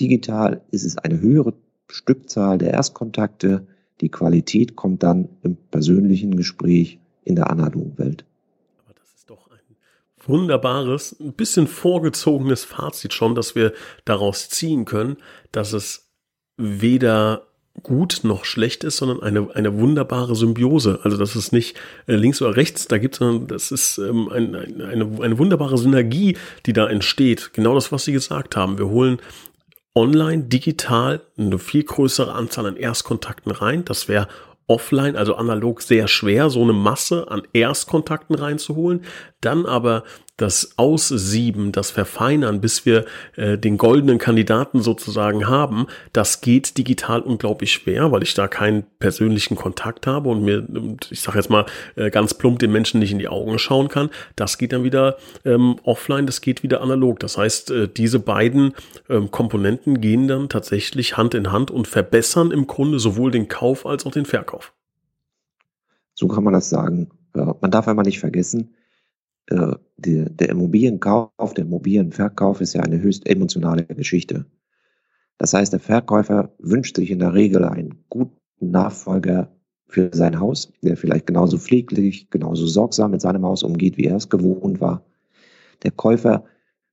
Digital 0.00 0.62
ist 0.70 0.84
es 0.84 0.98
eine 0.98 1.20
höhere 1.20 1.54
Stückzahl 1.90 2.58
der 2.58 2.72
Erstkontakte. 2.72 3.66
Die 4.00 4.10
Qualität 4.10 4.76
kommt 4.76 5.02
dann 5.02 5.28
im 5.42 5.56
persönlichen 5.56 6.36
Gespräch 6.36 7.00
in 7.24 7.36
der 7.36 7.50
analogen 7.50 7.98
Welt. 7.98 8.24
Aber 8.84 8.94
das 8.94 9.14
ist 9.14 9.28
doch 9.28 9.50
ein 9.50 9.58
wunderbares, 10.24 11.18
ein 11.18 11.32
bisschen 11.32 11.66
vorgezogenes 11.66 12.64
Fazit 12.64 13.12
schon, 13.12 13.34
dass 13.34 13.54
wir 13.54 13.72
daraus 14.04 14.48
ziehen 14.48 14.84
können, 14.84 15.16
dass 15.50 15.72
es 15.72 16.10
weder 16.56 17.47
gut 17.82 18.20
noch 18.22 18.44
schlecht 18.44 18.84
ist, 18.84 18.96
sondern 18.96 19.22
eine, 19.22 19.54
eine 19.54 19.78
wunderbare 19.78 20.34
Symbiose. 20.34 21.00
Also 21.02 21.16
das 21.16 21.36
ist 21.36 21.52
nicht 21.52 21.76
äh, 22.06 22.14
links 22.14 22.42
oder 22.42 22.56
rechts 22.56 22.88
da 22.88 22.98
gibt, 22.98 23.16
sondern 23.16 23.46
das 23.46 23.70
ist 23.70 23.98
ähm, 23.98 24.28
ein, 24.28 24.54
ein, 24.54 24.80
eine, 24.80 25.22
eine 25.22 25.38
wunderbare 25.38 25.78
Synergie, 25.78 26.36
die 26.66 26.72
da 26.72 26.88
entsteht. 26.88 27.52
Genau 27.52 27.74
das, 27.74 27.92
was 27.92 28.04
Sie 28.04 28.12
gesagt 28.12 28.56
haben. 28.56 28.78
Wir 28.78 28.88
holen 28.88 29.18
online, 29.94 30.44
digital, 30.44 31.22
eine 31.36 31.58
viel 31.58 31.84
größere 31.84 32.32
Anzahl 32.32 32.66
an 32.66 32.76
Erstkontakten 32.76 33.50
rein. 33.52 33.84
Das 33.84 34.08
wäre 34.08 34.28
offline, 34.68 35.16
also 35.16 35.34
analog 35.34 35.82
sehr 35.82 36.08
schwer, 36.08 36.50
so 36.50 36.62
eine 36.62 36.74
Masse 36.74 37.30
an 37.30 37.42
Erstkontakten 37.52 38.36
reinzuholen. 38.36 39.02
Dann 39.40 39.66
aber 39.66 40.04
das 40.38 40.70
Aussieben, 40.76 41.72
das 41.72 41.90
Verfeinern, 41.90 42.60
bis 42.60 42.86
wir 42.86 43.04
äh, 43.36 43.58
den 43.58 43.76
goldenen 43.76 44.18
Kandidaten 44.18 44.80
sozusagen 44.80 45.48
haben, 45.48 45.86
das 46.12 46.40
geht 46.40 46.78
digital 46.78 47.20
unglaublich 47.20 47.72
schwer, 47.72 48.12
weil 48.12 48.22
ich 48.22 48.34
da 48.34 48.48
keinen 48.48 48.84
persönlichen 49.00 49.56
Kontakt 49.56 50.06
habe 50.06 50.30
und 50.30 50.42
mir, 50.42 50.66
ich 51.10 51.20
sage 51.20 51.38
jetzt 51.38 51.50
mal 51.50 51.66
äh, 51.96 52.10
ganz 52.10 52.34
plump, 52.34 52.60
den 52.60 52.72
Menschen 52.72 53.00
nicht 53.00 53.12
in 53.12 53.18
die 53.18 53.28
Augen 53.28 53.58
schauen 53.58 53.88
kann. 53.88 54.10
Das 54.36 54.58
geht 54.58 54.72
dann 54.72 54.84
wieder 54.84 55.18
ähm, 55.44 55.76
offline, 55.82 56.24
das 56.24 56.40
geht 56.40 56.62
wieder 56.62 56.80
analog. 56.80 57.18
Das 57.18 57.36
heißt, 57.36 57.72
äh, 57.72 57.88
diese 57.88 58.20
beiden 58.20 58.74
ähm, 59.10 59.32
Komponenten 59.32 60.00
gehen 60.00 60.28
dann 60.28 60.48
tatsächlich 60.48 61.16
Hand 61.16 61.34
in 61.34 61.50
Hand 61.50 61.72
und 61.72 61.88
verbessern 61.88 62.52
im 62.52 62.68
Grunde 62.68 63.00
sowohl 63.00 63.32
den 63.32 63.48
Kauf 63.48 63.86
als 63.86 64.06
auch 64.06 64.12
den 64.12 64.24
Verkauf. 64.24 64.72
So 66.14 66.28
kann 66.28 66.44
man 66.44 66.52
das 66.52 66.70
sagen. 66.70 67.10
Man 67.32 67.70
darf 67.70 67.88
einmal 67.88 68.04
nicht 68.04 68.20
vergessen, 68.20 68.74
äh, 69.50 69.74
der, 69.96 70.30
der 70.30 70.48
Immobilienkauf, 70.50 71.54
der 71.54 71.64
Immobilienverkauf 71.64 72.60
ist 72.60 72.74
ja 72.74 72.82
eine 72.82 73.00
höchst 73.00 73.28
emotionale 73.28 73.84
Geschichte. 73.84 74.46
Das 75.38 75.54
heißt, 75.54 75.72
der 75.72 75.80
Verkäufer 75.80 76.52
wünscht 76.58 76.96
sich 76.96 77.10
in 77.10 77.20
der 77.20 77.34
Regel 77.34 77.64
einen 77.64 78.04
guten 78.08 78.36
Nachfolger 78.60 79.52
für 79.86 80.10
sein 80.12 80.38
Haus, 80.38 80.72
der 80.82 80.96
vielleicht 80.96 81.26
genauso 81.26 81.58
pfleglich, 81.58 82.28
genauso 82.30 82.66
sorgsam 82.66 83.12
mit 83.12 83.20
seinem 83.20 83.44
Haus 83.44 83.62
umgeht, 83.62 83.96
wie 83.96 84.04
er 84.04 84.16
es 84.16 84.28
gewohnt 84.28 84.80
war. 84.80 85.04
Der 85.82 85.92
Käufer 85.92 86.44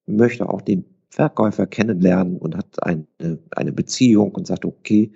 möchte 0.05 0.47
auch 0.47 0.61
den 0.61 0.85
Verkäufer 1.09 1.67
kennenlernen 1.67 2.37
und 2.37 2.55
hat 2.55 2.81
eine, 2.83 3.05
eine 3.51 3.71
Beziehung 3.73 4.31
und 4.31 4.47
sagt, 4.47 4.65
okay, 4.65 5.11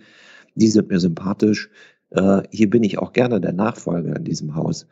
die 0.55 0.67
sind 0.67 0.89
mir 0.89 0.99
sympathisch, 0.99 1.69
äh, 2.11 2.41
hier 2.51 2.69
bin 2.69 2.83
ich 2.83 2.97
auch 2.97 3.13
gerne 3.13 3.39
der 3.39 3.53
Nachfolger 3.53 4.15
in 4.15 4.23
diesem 4.23 4.55
Haus 4.55 4.87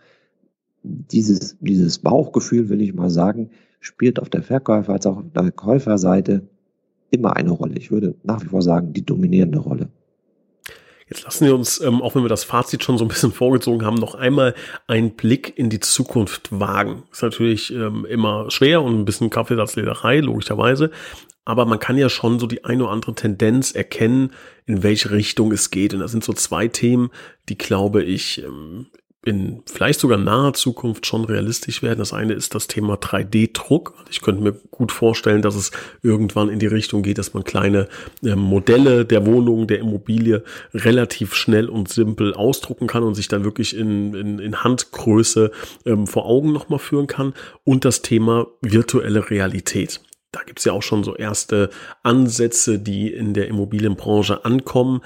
dieses, 0.88 1.58
dieses 1.60 2.00
Bauchgefühl, 2.00 2.70
will 2.70 2.82
ich 2.82 2.94
mal 2.94 3.10
sagen, 3.10 3.50
spielt 3.80 4.20
auf 4.20 4.30
der 4.30 4.44
Verkäufer- 4.44 4.94
als 4.94 5.06
auch 5.06 5.18
auf 5.18 5.26
der 5.36 5.52
Käuferseite 5.52 6.48
immer 7.12 7.36
eine 7.36 7.52
Rolle. 7.52 7.76
Ich 7.76 7.92
würde 7.92 8.16
nach 8.24 8.42
wie 8.44 8.48
vor 8.48 8.62
sagen, 8.62 8.94
die 8.94 9.06
dominierende 9.06 9.60
Rolle. 9.60 9.90
Jetzt 11.10 11.24
lassen 11.24 11.46
wir 11.46 11.56
uns, 11.56 11.80
ähm, 11.80 12.02
auch 12.02 12.16
wenn 12.16 12.24
wir 12.24 12.30
das 12.30 12.44
Fazit 12.44 12.84
schon 12.84 12.98
so 12.98 13.06
ein 13.06 13.08
bisschen 13.08 13.32
vorgezogen 13.34 13.86
haben, 13.86 13.96
noch 13.96 14.16
einmal 14.16 14.56
einen 14.88 15.12
Blick 15.12 15.58
in 15.58 15.70
die 15.70 15.80
Zukunft 15.80 16.50
wagen. 16.52 17.04
Ist 17.12 17.24
natürlich 17.24 17.74
ähm, 17.74 18.06
immer 18.06 18.52
schwer 18.52 18.82
und 18.82 19.00
ein 19.00 19.06
bisschen 19.06 19.30
Kaffeesatzlederei, 19.30 20.20
logischerweise. 20.20 20.92
Aber 21.46 21.66
man 21.66 21.80
kann 21.80 21.98
ja 21.98 22.10
schon 22.10 22.40
so 22.40 22.48
die 22.48 22.66
eine 22.66 22.84
oder 22.84 22.92
andere 22.92 23.16
Tendenz 23.16 23.72
erkennen, 23.72 24.32
in 24.66 24.84
welche 24.84 25.12
Richtung 25.12 25.54
es 25.54 25.72
geht. 25.72 25.94
Und 25.94 26.02
das 26.02 26.12
sind 26.12 26.26
so 26.26 26.34
zwei 26.34 26.68
Themen, 26.68 27.10
die, 27.48 27.58
glaube 27.58 28.04
ich, 28.04 28.44
ähm, 28.44 28.88
in 29.28 29.62
vielleicht 29.66 30.00
sogar 30.00 30.18
naher 30.18 30.54
Zukunft 30.54 31.06
schon 31.06 31.26
realistisch 31.26 31.84
werden. 31.84 32.00
Das 32.00 32.14
eine 32.14 32.34
ist 32.34 32.56
das 32.56 32.68
Thema 32.68 32.96
3D-Druck. 32.96 33.94
Ich 34.10 34.22
könnte 34.22 34.42
mir 34.42 34.54
gut 34.72 34.92
vorstellen, 34.92 35.42
dass 35.42 35.56
es 35.56 35.72
irgendwann 36.02 36.50
in 36.50 36.60
die 36.60 36.68
Richtung 36.68 37.04
geht, 37.04 37.18
dass 37.18 37.34
man 37.34 37.44
kleine 37.44 37.90
äh, 38.24 38.36
Modelle 38.36 39.06
der 39.06 39.26
Wohnung, 39.26 39.68
der 39.68 39.80
Immobilie 39.80 40.44
relativ 40.74 41.36
schnell 41.36 41.68
und 41.68 41.90
simpel 41.90 42.34
ausdrucken 42.34 42.88
kann 42.88 43.04
und 43.04 43.16
sich 43.16 43.28
dann 43.28 43.44
wirklich 43.44 43.76
in, 43.76 44.14
in, 44.14 44.40
in 44.40 44.64
Handgröße 44.64 45.52
ähm, 45.86 46.08
vor 46.08 46.26
Augen 46.26 46.54
nochmal 46.54 46.80
führen 46.80 47.08
kann. 47.08 47.34
Und 47.66 47.84
das 47.84 48.02
Thema 48.02 48.48
virtuelle 48.62 49.30
Realität. 49.30 50.00
Da 50.32 50.42
gibt 50.44 50.60
es 50.60 50.66
ja 50.66 50.74
auch 50.74 50.84
schon 50.84 51.04
so 51.04 51.16
erste 51.16 51.70
Ansätze, 52.04 52.80
die 52.80 53.12
in 53.12 53.34
der 53.34 53.48
Immobilienbranche 53.48 54.46
ankommen. 54.46 55.02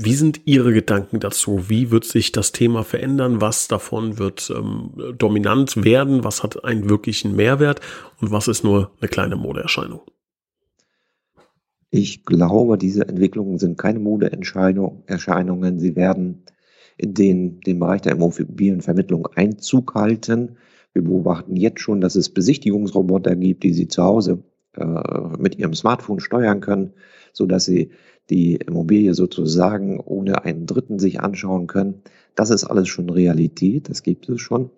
Wie 0.00 0.14
sind 0.14 0.42
Ihre 0.44 0.72
Gedanken 0.72 1.18
dazu? 1.18 1.68
Wie 1.68 1.90
wird 1.90 2.04
sich 2.04 2.30
das 2.30 2.52
Thema 2.52 2.84
verändern? 2.84 3.40
Was 3.40 3.66
davon 3.66 4.18
wird 4.18 4.52
ähm, 4.56 4.90
dominant 5.18 5.84
werden? 5.84 6.22
Was 6.22 6.44
hat 6.44 6.64
einen 6.64 6.88
wirklichen 6.88 7.34
Mehrwert? 7.34 7.80
Und 8.20 8.30
was 8.30 8.46
ist 8.46 8.62
nur 8.62 8.92
eine 9.00 9.08
kleine 9.08 9.34
Modeerscheinung? 9.34 10.02
Ich 11.90 12.24
glaube, 12.24 12.78
diese 12.78 13.08
Entwicklungen 13.08 13.58
sind 13.58 13.76
keine 13.76 13.98
Modeerscheinungen. 13.98 15.78
Sie 15.78 15.96
werden 15.96 16.44
in 16.96 17.14
den, 17.14 17.60
den 17.60 17.78
Bereich 17.80 18.02
der 18.02 18.12
Immobilienvermittlung 18.12 19.26
Einzug 19.34 19.94
halten. 19.94 20.58
Wir 20.92 21.02
beobachten 21.02 21.56
jetzt 21.56 21.80
schon, 21.80 22.00
dass 22.00 22.14
es 22.14 22.28
Besichtigungsroboter 22.28 23.34
gibt, 23.34 23.64
die 23.64 23.72
Sie 23.72 23.88
zu 23.88 24.02
Hause 24.02 24.44
äh, 24.76 24.84
mit 25.38 25.58
Ihrem 25.58 25.74
Smartphone 25.74 26.20
steuern 26.20 26.60
können, 26.60 26.92
so 27.32 27.46
dass 27.46 27.64
Sie 27.64 27.90
die 28.30 28.56
Immobilie 28.56 29.14
sozusagen 29.14 30.00
ohne 30.00 30.44
einen 30.44 30.66
Dritten 30.66 30.98
sich 30.98 31.20
anschauen 31.20 31.66
können. 31.66 32.02
Das 32.34 32.50
ist 32.50 32.64
alles 32.64 32.88
schon 32.88 33.10
Realität, 33.10 33.88
das 33.88 34.02
gibt 34.02 34.28
es 34.28 34.40
schon. 34.40 34.70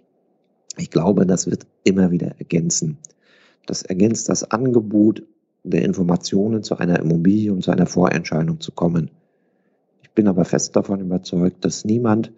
Ich 0.76 0.90
glaube, 0.90 1.26
das 1.26 1.50
wird 1.50 1.66
immer 1.84 2.10
wieder 2.10 2.38
ergänzen. 2.38 2.98
Das 3.66 3.82
ergänzt 3.82 4.28
das 4.28 4.50
Angebot 4.50 5.22
der 5.62 5.84
Informationen 5.84 6.62
zu 6.62 6.78
einer 6.78 6.98
Immobilie 7.00 7.52
und 7.52 7.62
zu 7.62 7.70
einer 7.70 7.86
Vorentscheidung 7.86 8.60
zu 8.60 8.72
kommen. 8.72 9.10
Ich 10.02 10.10
bin 10.10 10.28
aber 10.28 10.44
fest 10.44 10.74
davon 10.76 11.00
überzeugt, 11.00 11.64
dass 11.64 11.84
niemand 11.84 12.32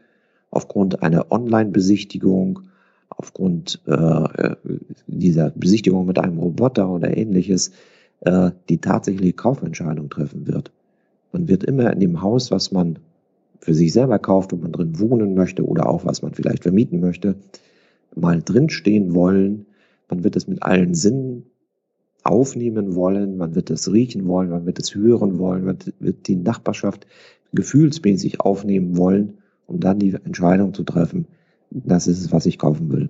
aufgrund 0.51 1.03
einer 1.03 1.31
Online-Besichtigung, 1.31 2.69
aufgrund 3.09 3.81
äh, 3.87 4.57
dieser 5.07 5.51
Besichtigung 5.51 6.07
mit 6.07 6.19
einem 6.19 6.39
Roboter 6.39 6.89
oder 6.89 7.17
ähnliches, 7.17 7.71
äh, 8.21 8.51
die 8.69 8.79
tatsächliche 8.79 9.35
Kaufentscheidung 9.35 10.11
treffen 10.11 10.47
wird. 10.47 10.73
Man 11.33 11.49
wird 11.49 11.65
immer 11.65 11.93
in 11.93 12.01
dem 12.01 12.23
Haus, 12.23 12.51
was 12.51 12.73
man 12.73 12.99
für 13.59 13.75
sich 13.75 13.93
selber 13.93 14.19
kauft, 14.19 14.53
wo 14.53 14.57
man 14.57 14.73
drin 14.73 14.99
wohnen 14.99 15.35
möchte 15.35 15.65
oder 15.65 15.89
auch 15.89 16.05
was 16.05 16.23
man 16.23 16.35
vielleicht 16.35 16.63
vermieten 16.63 17.01
möchte, 17.01 17.37
mal 18.15 18.43
drinstehen 18.43 19.15
wollen. 19.15 19.67
Man 20.09 20.25
wird 20.25 20.37
es 20.37 20.47
mit 20.47 20.63
allen 20.63 20.95
Sinnen 20.95 21.47
aufnehmen 22.25 22.95
wollen, 22.95 23.37
man 23.37 23.55
wird 23.55 23.71
es 23.71 23.91
riechen 23.91 24.27
wollen, 24.29 24.51
man 24.51 24.67
wird 24.67 24.79
es 24.79 24.95
hören 24.95 25.39
wollen, 25.39 25.65
man 25.65 25.79
wird 25.99 26.29
die 26.29 26.37
Nachbarschaft 26.37 27.07
gefühlsmäßig 27.53 28.41
aufnehmen 28.41 28.97
wollen, 28.97 29.39
um 29.67 29.81
dann 29.81 29.99
die 29.99 30.15
Entscheidung 30.15 30.75
zu 30.75 30.85
treffen, 30.85 31.27
das 31.71 32.07
ist 32.07 32.21
es, 32.21 32.33
was 32.33 32.47
ich 32.47 32.59
kaufen 32.59 32.93
will. 32.93 33.09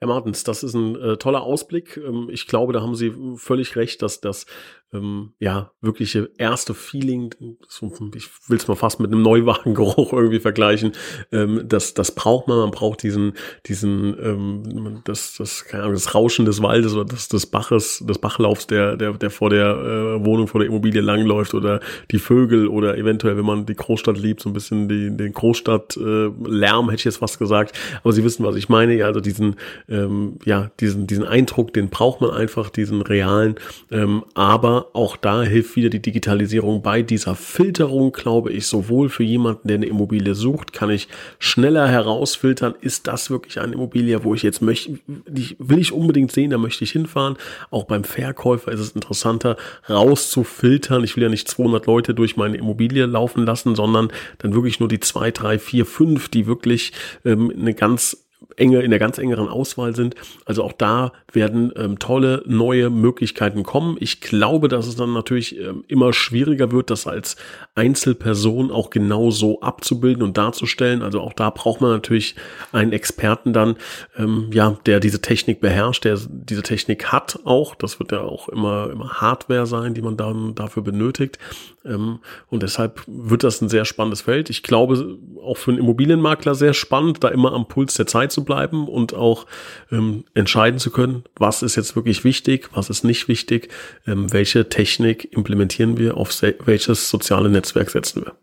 Herr 0.00 0.08
Martens, 0.08 0.42
das 0.42 0.64
ist 0.64 0.74
ein 0.74 0.96
äh, 0.96 1.16
toller 1.16 1.42
Ausblick. 1.42 1.96
Ähm, 1.96 2.28
ich 2.30 2.48
glaube, 2.48 2.72
da 2.72 2.82
haben 2.82 2.96
Sie 2.96 3.12
völlig 3.36 3.76
recht, 3.76 4.02
dass 4.02 4.20
das 4.20 4.46
ähm, 4.92 5.32
ja, 5.38 5.72
wirkliche 5.80 6.30
erste 6.36 6.74
Feeling, 6.74 7.34
so, 7.66 7.92
ich 8.14 8.28
will 8.48 8.58
es 8.58 8.68
mal 8.68 8.74
fast 8.74 9.00
mit 9.00 9.10
einem 9.10 9.22
Neuwagengeruch 9.22 10.12
irgendwie 10.12 10.40
vergleichen, 10.40 10.92
ähm, 11.32 11.62
das, 11.66 11.94
das 11.94 12.12
braucht 12.14 12.48
man, 12.48 12.58
man 12.58 12.70
braucht 12.70 13.02
diesen, 13.02 13.32
diesen, 13.66 14.16
ähm, 14.22 15.00
das, 15.04 15.36
das, 15.38 15.64
keine 15.64 15.84
Ahnung, 15.84 15.94
das 15.94 16.14
Rauschen 16.14 16.44
des 16.44 16.62
Waldes 16.62 16.94
oder 16.94 17.06
das, 17.06 17.28
des 17.28 17.46
Baches, 17.46 18.04
des 18.06 18.18
Bachlaufs, 18.18 18.66
der, 18.66 18.96
der, 18.96 19.12
der 19.14 19.30
vor 19.30 19.50
der 19.50 19.66
äh, 19.66 20.24
Wohnung, 20.24 20.46
vor 20.46 20.60
der 20.60 20.68
Immobilie 20.68 21.00
langläuft 21.00 21.54
oder 21.54 21.80
die 22.10 22.18
Vögel 22.18 22.68
oder 22.68 22.98
eventuell, 22.98 23.36
wenn 23.36 23.46
man 23.46 23.64
die 23.66 23.76
Großstadt 23.76 24.18
liebt, 24.18 24.42
so 24.42 24.50
ein 24.50 24.52
bisschen 24.52 24.88
die, 24.88 25.16
den 25.16 25.32
Großstadtlärm, 25.32 26.88
äh, 26.88 26.92
hätte 26.92 27.00
ich 27.00 27.04
jetzt 27.04 27.18
fast 27.18 27.38
gesagt, 27.38 27.78
aber 28.02 28.12
Sie 28.12 28.24
wissen, 28.24 28.44
was 28.44 28.56
ich 28.56 28.68
meine, 28.68 28.94
ja, 28.94 29.06
also 29.06 29.20
diesen, 29.20 29.56
ähm, 29.88 30.38
ja, 30.44 30.70
diesen, 30.80 31.06
diesen 31.06 31.24
Eindruck, 31.24 31.72
den 31.72 31.88
braucht 31.88 32.20
man 32.20 32.30
einfach, 32.30 32.68
diesen 32.68 33.00
realen, 33.00 33.54
ähm, 33.90 34.24
aber 34.34 34.81
auch 34.92 35.16
da 35.16 35.42
hilft 35.42 35.76
wieder 35.76 35.88
die 35.88 36.02
Digitalisierung 36.02 36.82
bei 36.82 37.02
dieser 37.02 37.34
Filterung, 37.34 38.12
glaube 38.12 38.52
ich, 38.52 38.66
sowohl 38.66 39.08
für 39.08 39.22
jemanden, 39.22 39.68
der 39.68 39.76
eine 39.76 39.86
Immobilie 39.86 40.34
sucht, 40.34 40.72
kann 40.72 40.90
ich 40.90 41.08
schneller 41.38 41.88
herausfiltern, 41.88 42.74
ist 42.80 43.06
das 43.06 43.30
wirklich 43.30 43.60
eine 43.60 43.74
Immobilie, 43.74 44.24
wo 44.24 44.34
ich 44.34 44.42
jetzt 44.42 44.62
möchte, 44.62 44.98
will 45.06 45.78
ich 45.78 45.92
unbedingt 45.92 46.32
sehen, 46.32 46.50
da 46.50 46.58
möchte 46.58 46.84
ich 46.84 46.92
hinfahren. 46.92 47.36
Auch 47.70 47.84
beim 47.84 48.04
Verkäufer 48.04 48.72
ist 48.72 48.80
es 48.80 48.90
interessanter, 48.90 49.56
rauszufiltern. 49.88 51.04
Ich 51.04 51.16
will 51.16 51.22
ja 51.22 51.28
nicht 51.28 51.48
200 51.48 51.86
Leute 51.86 52.14
durch 52.14 52.36
meine 52.36 52.56
Immobilie 52.56 53.06
laufen 53.06 53.44
lassen, 53.44 53.74
sondern 53.74 54.12
dann 54.38 54.54
wirklich 54.54 54.80
nur 54.80 54.88
die 54.88 55.00
zwei, 55.00 55.30
drei, 55.30 55.58
vier, 55.58 55.86
fünf, 55.86 56.28
die 56.28 56.46
wirklich 56.46 56.92
ähm, 57.24 57.52
eine 57.56 57.74
ganz 57.74 58.22
enge, 58.56 58.80
in 58.80 58.90
der 58.90 58.98
ganz 58.98 59.18
engeren 59.18 59.48
Auswahl 59.48 59.94
sind. 59.94 60.14
Also 60.44 60.62
auch 60.62 60.72
da 60.72 61.12
werden 61.32 61.72
ähm, 61.76 61.98
tolle 61.98 62.42
neue 62.46 62.90
Möglichkeiten 62.90 63.62
kommen. 63.62 63.96
Ich 64.00 64.20
glaube, 64.20 64.68
dass 64.68 64.86
es 64.86 64.96
dann 64.96 65.12
natürlich 65.12 65.58
ähm, 65.58 65.84
immer 65.88 66.12
schwieriger 66.12 66.72
wird, 66.72 66.90
das 66.90 67.06
als 67.06 67.36
Einzelperson 67.74 68.70
auch 68.70 68.90
genau 68.90 69.30
so 69.30 69.60
abzubilden 69.60 70.22
und 70.22 70.36
darzustellen. 70.36 71.02
Also 71.02 71.20
auch 71.20 71.32
da 71.32 71.50
braucht 71.50 71.80
man 71.80 71.90
natürlich 71.90 72.34
einen 72.72 72.92
Experten 72.92 73.52
dann, 73.52 73.76
ähm, 74.16 74.50
ja, 74.52 74.76
der 74.86 75.00
diese 75.00 75.20
Technik 75.20 75.60
beherrscht, 75.60 76.04
der 76.04 76.18
diese 76.28 76.62
Technik 76.62 77.12
hat 77.12 77.38
auch. 77.44 77.74
Das 77.74 77.98
wird 77.98 78.12
ja 78.12 78.20
auch 78.20 78.48
immer, 78.48 78.90
immer 78.90 79.20
Hardware 79.20 79.66
sein, 79.66 79.94
die 79.94 80.02
man 80.02 80.16
dann 80.16 80.54
dafür 80.54 80.82
benötigt. 80.82 81.38
Ähm, 81.84 82.18
und 82.48 82.62
deshalb 82.62 83.02
wird 83.06 83.44
das 83.44 83.60
ein 83.60 83.68
sehr 83.68 83.84
spannendes 83.84 84.22
Feld. 84.22 84.50
Ich 84.50 84.62
glaube, 84.62 85.18
auch 85.42 85.56
für 85.56 85.70
einen 85.70 85.80
Immobilienmakler 85.80 86.54
sehr 86.54 86.74
spannend, 86.74 87.22
da 87.24 87.28
immer 87.28 87.52
am 87.52 87.66
Puls 87.66 87.94
der 87.94 88.06
Zeit 88.06 88.31
zu 88.32 88.44
bleiben 88.44 88.88
und 88.88 89.14
auch 89.14 89.46
ähm, 89.90 90.24
entscheiden 90.34 90.78
zu 90.78 90.90
können, 90.90 91.24
was 91.36 91.62
ist 91.62 91.76
jetzt 91.76 91.94
wirklich 91.94 92.24
wichtig, 92.24 92.70
was 92.74 92.90
ist 92.90 93.04
nicht 93.04 93.28
wichtig, 93.28 93.68
ähm, 94.06 94.32
welche 94.32 94.68
Technik 94.68 95.32
implementieren 95.32 95.98
wir, 95.98 96.16
auf 96.16 96.42
welches 96.64 97.08
soziale 97.08 97.48
Netzwerk 97.48 97.90
setzen 97.90 98.24
wir. 98.24 98.34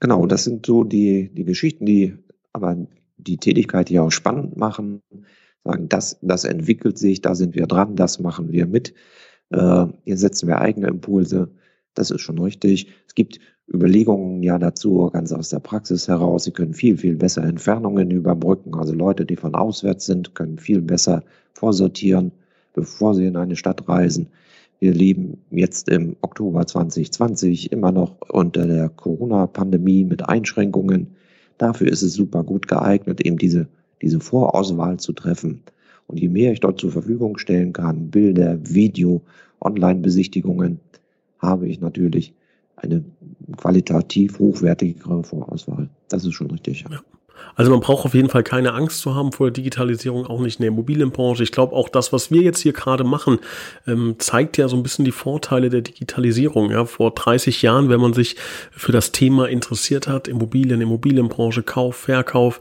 Genau, 0.00 0.26
das 0.26 0.44
sind 0.44 0.66
so 0.66 0.82
die, 0.82 1.30
die 1.32 1.44
Geschichten, 1.44 1.86
die 1.86 2.16
aber 2.52 2.76
die 3.18 3.36
Tätigkeit 3.36 3.88
hier 3.88 4.02
auch 4.02 4.10
spannend 4.10 4.56
machen. 4.56 5.02
Sagen, 5.64 5.88
das, 5.88 6.18
das 6.22 6.44
entwickelt 6.44 6.98
sich, 6.98 7.20
da 7.20 7.34
sind 7.34 7.54
wir 7.54 7.66
dran, 7.66 7.94
das 7.94 8.18
machen 8.18 8.50
wir 8.50 8.66
mit. 8.66 8.94
Äh, 9.50 9.86
hier 10.04 10.16
setzen 10.16 10.48
wir 10.48 10.60
eigene 10.60 10.88
Impulse. 10.88 11.50
Das 11.94 12.10
ist 12.10 12.20
schon 12.22 12.38
richtig. 12.38 12.88
Es 13.06 13.14
gibt 13.14 13.38
Überlegungen 13.72 14.42
ja 14.42 14.58
dazu, 14.58 15.10
ganz 15.12 15.32
aus 15.32 15.50
der 15.50 15.60
Praxis 15.60 16.08
heraus. 16.08 16.44
Sie 16.44 16.50
können 16.50 16.74
viel, 16.74 16.96
viel 16.96 17.16
besser 17.16 17.44
Entfernungen 17.44 18.10
überbrücken. 18.10 18.74
Also 18.74 18.92
Leute, 18.92 19.26
die 19.26 19.36
von 19.36 19.54
auswärts 19.54 20.06
sind, 20.06 20.34
können 20.34 20.58
viel 20.58 20.80
besser 20.80 21.22
vorsortieren, 21.52 22.32
bevor 22.74 23.14
sie 23.14 23.26
in 23.26 23.36
eine 23.36 23.56
Stadt 23.56 23.88
reisen. 23.88 24.28
Wir 24.78 24.92
leben 24.92 25.38
jetzt 25.50 25.88
im 25.88 26.16
Oktober 26.22 26.66
2020 26.66 27.70
immer 27.70 27.92
noch 27.92 28.16
unter 28.28 28.66
der 28.66 28.88
Corona-Pandemie 28.88 30.04
mit 30.04 30.28
Einschränkungen. 30.28 31.14
Dafür 31.56 31.86
ist 31.86 32.02
es 32.02 32.14
super 32.14 32.42
gut 32.42 32.66
geeignet, 32.66 33.24
eben 33.24 33.38
diese, 33.38 33.68
diese 34.02 34.18
Vorauswahl 34.18 34.98
zu 34.98 35.12
treffen. 35.12 35.62
Und 36.08 36.18
je 36.18 36.28
mehr 36.28 36.52
ich 36.52 36.60
dort 36.60 36.80
zur 36.80 36.90
Verfügung 36.90 37.38
stellen 37.38 37.72
kann, 37.72 38.10
Bilder, 38.10 38.58
Video, 38.62 39.22
Online-Besichtigungen, 39.60 40.80
habe 41.42 41.68
ich 41.68 41.80
natürlich 41.80 42.34
eine 42.76 43.04
qualitativ 43.56 44.38
hochwertigere 44.38 45.22
Vorauswahl. 45.24 45.90
Das 46.08 46.24
ist 46.24 46.34
schon 46.34 46.50
richtig. 46.50 46.84
Ja. 46.88 47.00
Also 47.54 47.70
man 47.70 47.80
braucht 47.80 48.04
auf 48.04 48.14
jeden 48.14 48.28
Fall 48.28 48.42
keine 48.42 48.74
Angst 48.74 49.00
zu 49.00 49.14
haben 49.14 49.32
vor 49.32 49.46
der 49.46 49.52
Digitalisierung, 49.52 50.26
auch 50.26 50.40
nicht 50.40 50.58
in 50.58 50.62
der 50.62 50.68
Immobilienbranche. 50.68 51.42
Ich 51.42 51.52
glaube 51.52 51.74
auch 51.74 51.88
das, 51.88 52.12
was 52.12 52.30
wir 52.30 52.42
jetzt 52.42 52.60
hier 52.60 52.72
gerade 52.72 53.04
machen, 53.04 53.38
ähm, 53.86 54.16
zeigt 54.18 54.56
ja 54.56 54.68
so 54.68 54.76
ein 54.76 54.82
bisschen 54.82 55.04
die 55.04 55.12
Vorteile 55.12 55.68
der 55.68 55.82
Digitalisierung. 55.82 56.70
Ja, 56.70 56.84
vor 56.84 57.10
30 57.12 57.62
Jahren, 57.62 57.88
wenn 57.88 58.00
man 58.00 58.14
sich 58.14 58.36
für 58.70 58.92
das 58.92 59.12
Thema 59.12 59.48
interessiert 59.48 60.08
hat, 60.08 60.28
Immobilien, 60.28 60.80
Immobilienbranche, 60.80 61.62
Kauf, 61.62 61.96
Verkauf, 61.96 62.60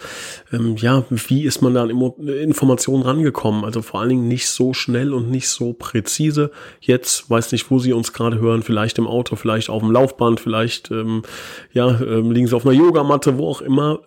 ähm, 0.51 0.75
ja, 0.77 1.03
wie 1.09 1.43
ist 1.43 1.61
man 1.61 1.73
da 1.73 1.83
an 1.83 1.89
Informationen 1.89 3.03
rangekommen? 3.03 3.63
Also 3.63 3.81
vor 3.81 4.01
allen 4.01 4.09
Dingen 4.09 4.27
nicht 4.27 4.49
so 4.49 4.73
schnell 4.73 5.13
und 5.13 5.29
nicht 5.29 5.49
so 5.49 5.73
präzise. 5.73 6.51
Jetzt 6.79 7.29
weiß 7.29 7.51
nicht, 7.51 7.71
wo 7.71 7.79
Sie 7.79 7.93
uns 7.93 8.13
gerade 8.13 8.39
hören, 8.39 8.63
vielleicht 8.63 8.97
im 8.97 9.07
Auto, 9.07 9.35
vielleicht 9.35 9.69
auf 9.69 9.81
dem 9.81 9.91
Laufband, 9.91 10.39
vielleicht 10.39 10.91
ähm, 10.91 11.23
ja, 11.73 11.99
ähm, 12.01 12.31
liegen 12.31 12.47
Sie 12.47 12.55
auf 12.55 12.65
einer 12.65 12.75
Yogamatte, 12.75 13.37
wo 13.37 13.47
auch 13.47 13.61
immer. 13.61 13.99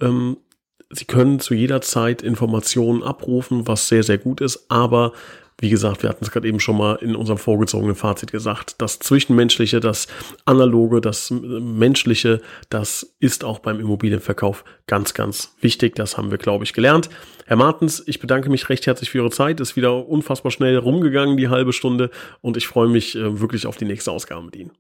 Sie 0.91 1.05
können 1.05 1.41
zu 1.41 1.55
jeder 1.55 1.81
Zeit 1.81 2.23
Informationen 2.23 3.03
abrufen, 3.03 3.67
was 3.67 3.89
sehr, 3.89 4.03
sehr 4.03 4.19
gut 4.19 4.41
ist, 4.41 4.67
aber 4.69 5.13
wie 5.61 5.71
gesagt, 5.71 6.03
wir 6.03 6.11
hatten 6.11 6.25
es 6.25 6.31
gerade 6.31 6.49
eben 6.49 6.59
schon 6.59 6.77
mal 6.77 6.97
in 6.97 7.15
unserem 7.15 7.39
vorgezogenen 7.39 7.95
Fazit 7.95 8.33
gesagt, 8.33 8.77
das 8.83 8.99
Zwischenmenschliche, 8.99 9.79
das 9.79 10.09
Analoge, 10.45 11.01
das 11.01 11.31
Menschliche, 11.31 12.41
das 12.71 13.15
ist 13.21 13.45
auch 13.45 13.61
beim 13.61 13.79
Immobilienverkauf 13.79 14.65
ganz, 14.87 15.15
ganz 15.15 15.55
wichtig. 15.61 15.95
Das 15.95 16.17
haben 16.17 16.31
wir, 16.31 16.39
glaube 16.39 16.65
ich, 16.65 16.73
gelernt. 16.73 17.09
Herr 17.47 17.57
Martens, 17.57 18.03
ich 18.07 18.19
bedanke 18.19 18.51
mich 18.51 18.69
recht 18.69 18.87
herzlich 18.87 19.11
für 19.11 19.19
Ihre 19.19 19.31
Zeit. 19.31 19.61
Ist 19.61 19.77
wieder 19.77 20.09
unfassbar 20.09 20.51
schnell 20.51 20.77
rumgegangen, 20.77 21.37
die 21.37 21.49
halbe 21.49 21.73
Stunde. 21.73 22.11
Und 22.41 22.57
ich 22.57 22.67
freue 22.67 22.89
mich 22.89 23.15
äh, 23.15 23.41
wirklich 23.41 23.67
auf 23.67 23.77
die 23.77 23.85
nächste 23.85 24.11
Ausgabe 24.11 24.45
mit 24.45 24.57
Ihnen. 24.57 24.73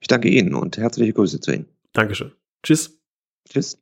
Ich 0.00 0.08
danke 0.08 0.28
Ihnen 0.28 0.54
und 0.54 0.76
herzliche 0.76 1.12
Grüße 1.12 1.40
zu 1.40 1.52
Ihnen. 1.52 1.66
Dankeschön. 1.92 2.32
Tschüss. 2.62 2.98
Tschüss. 3.48 3.81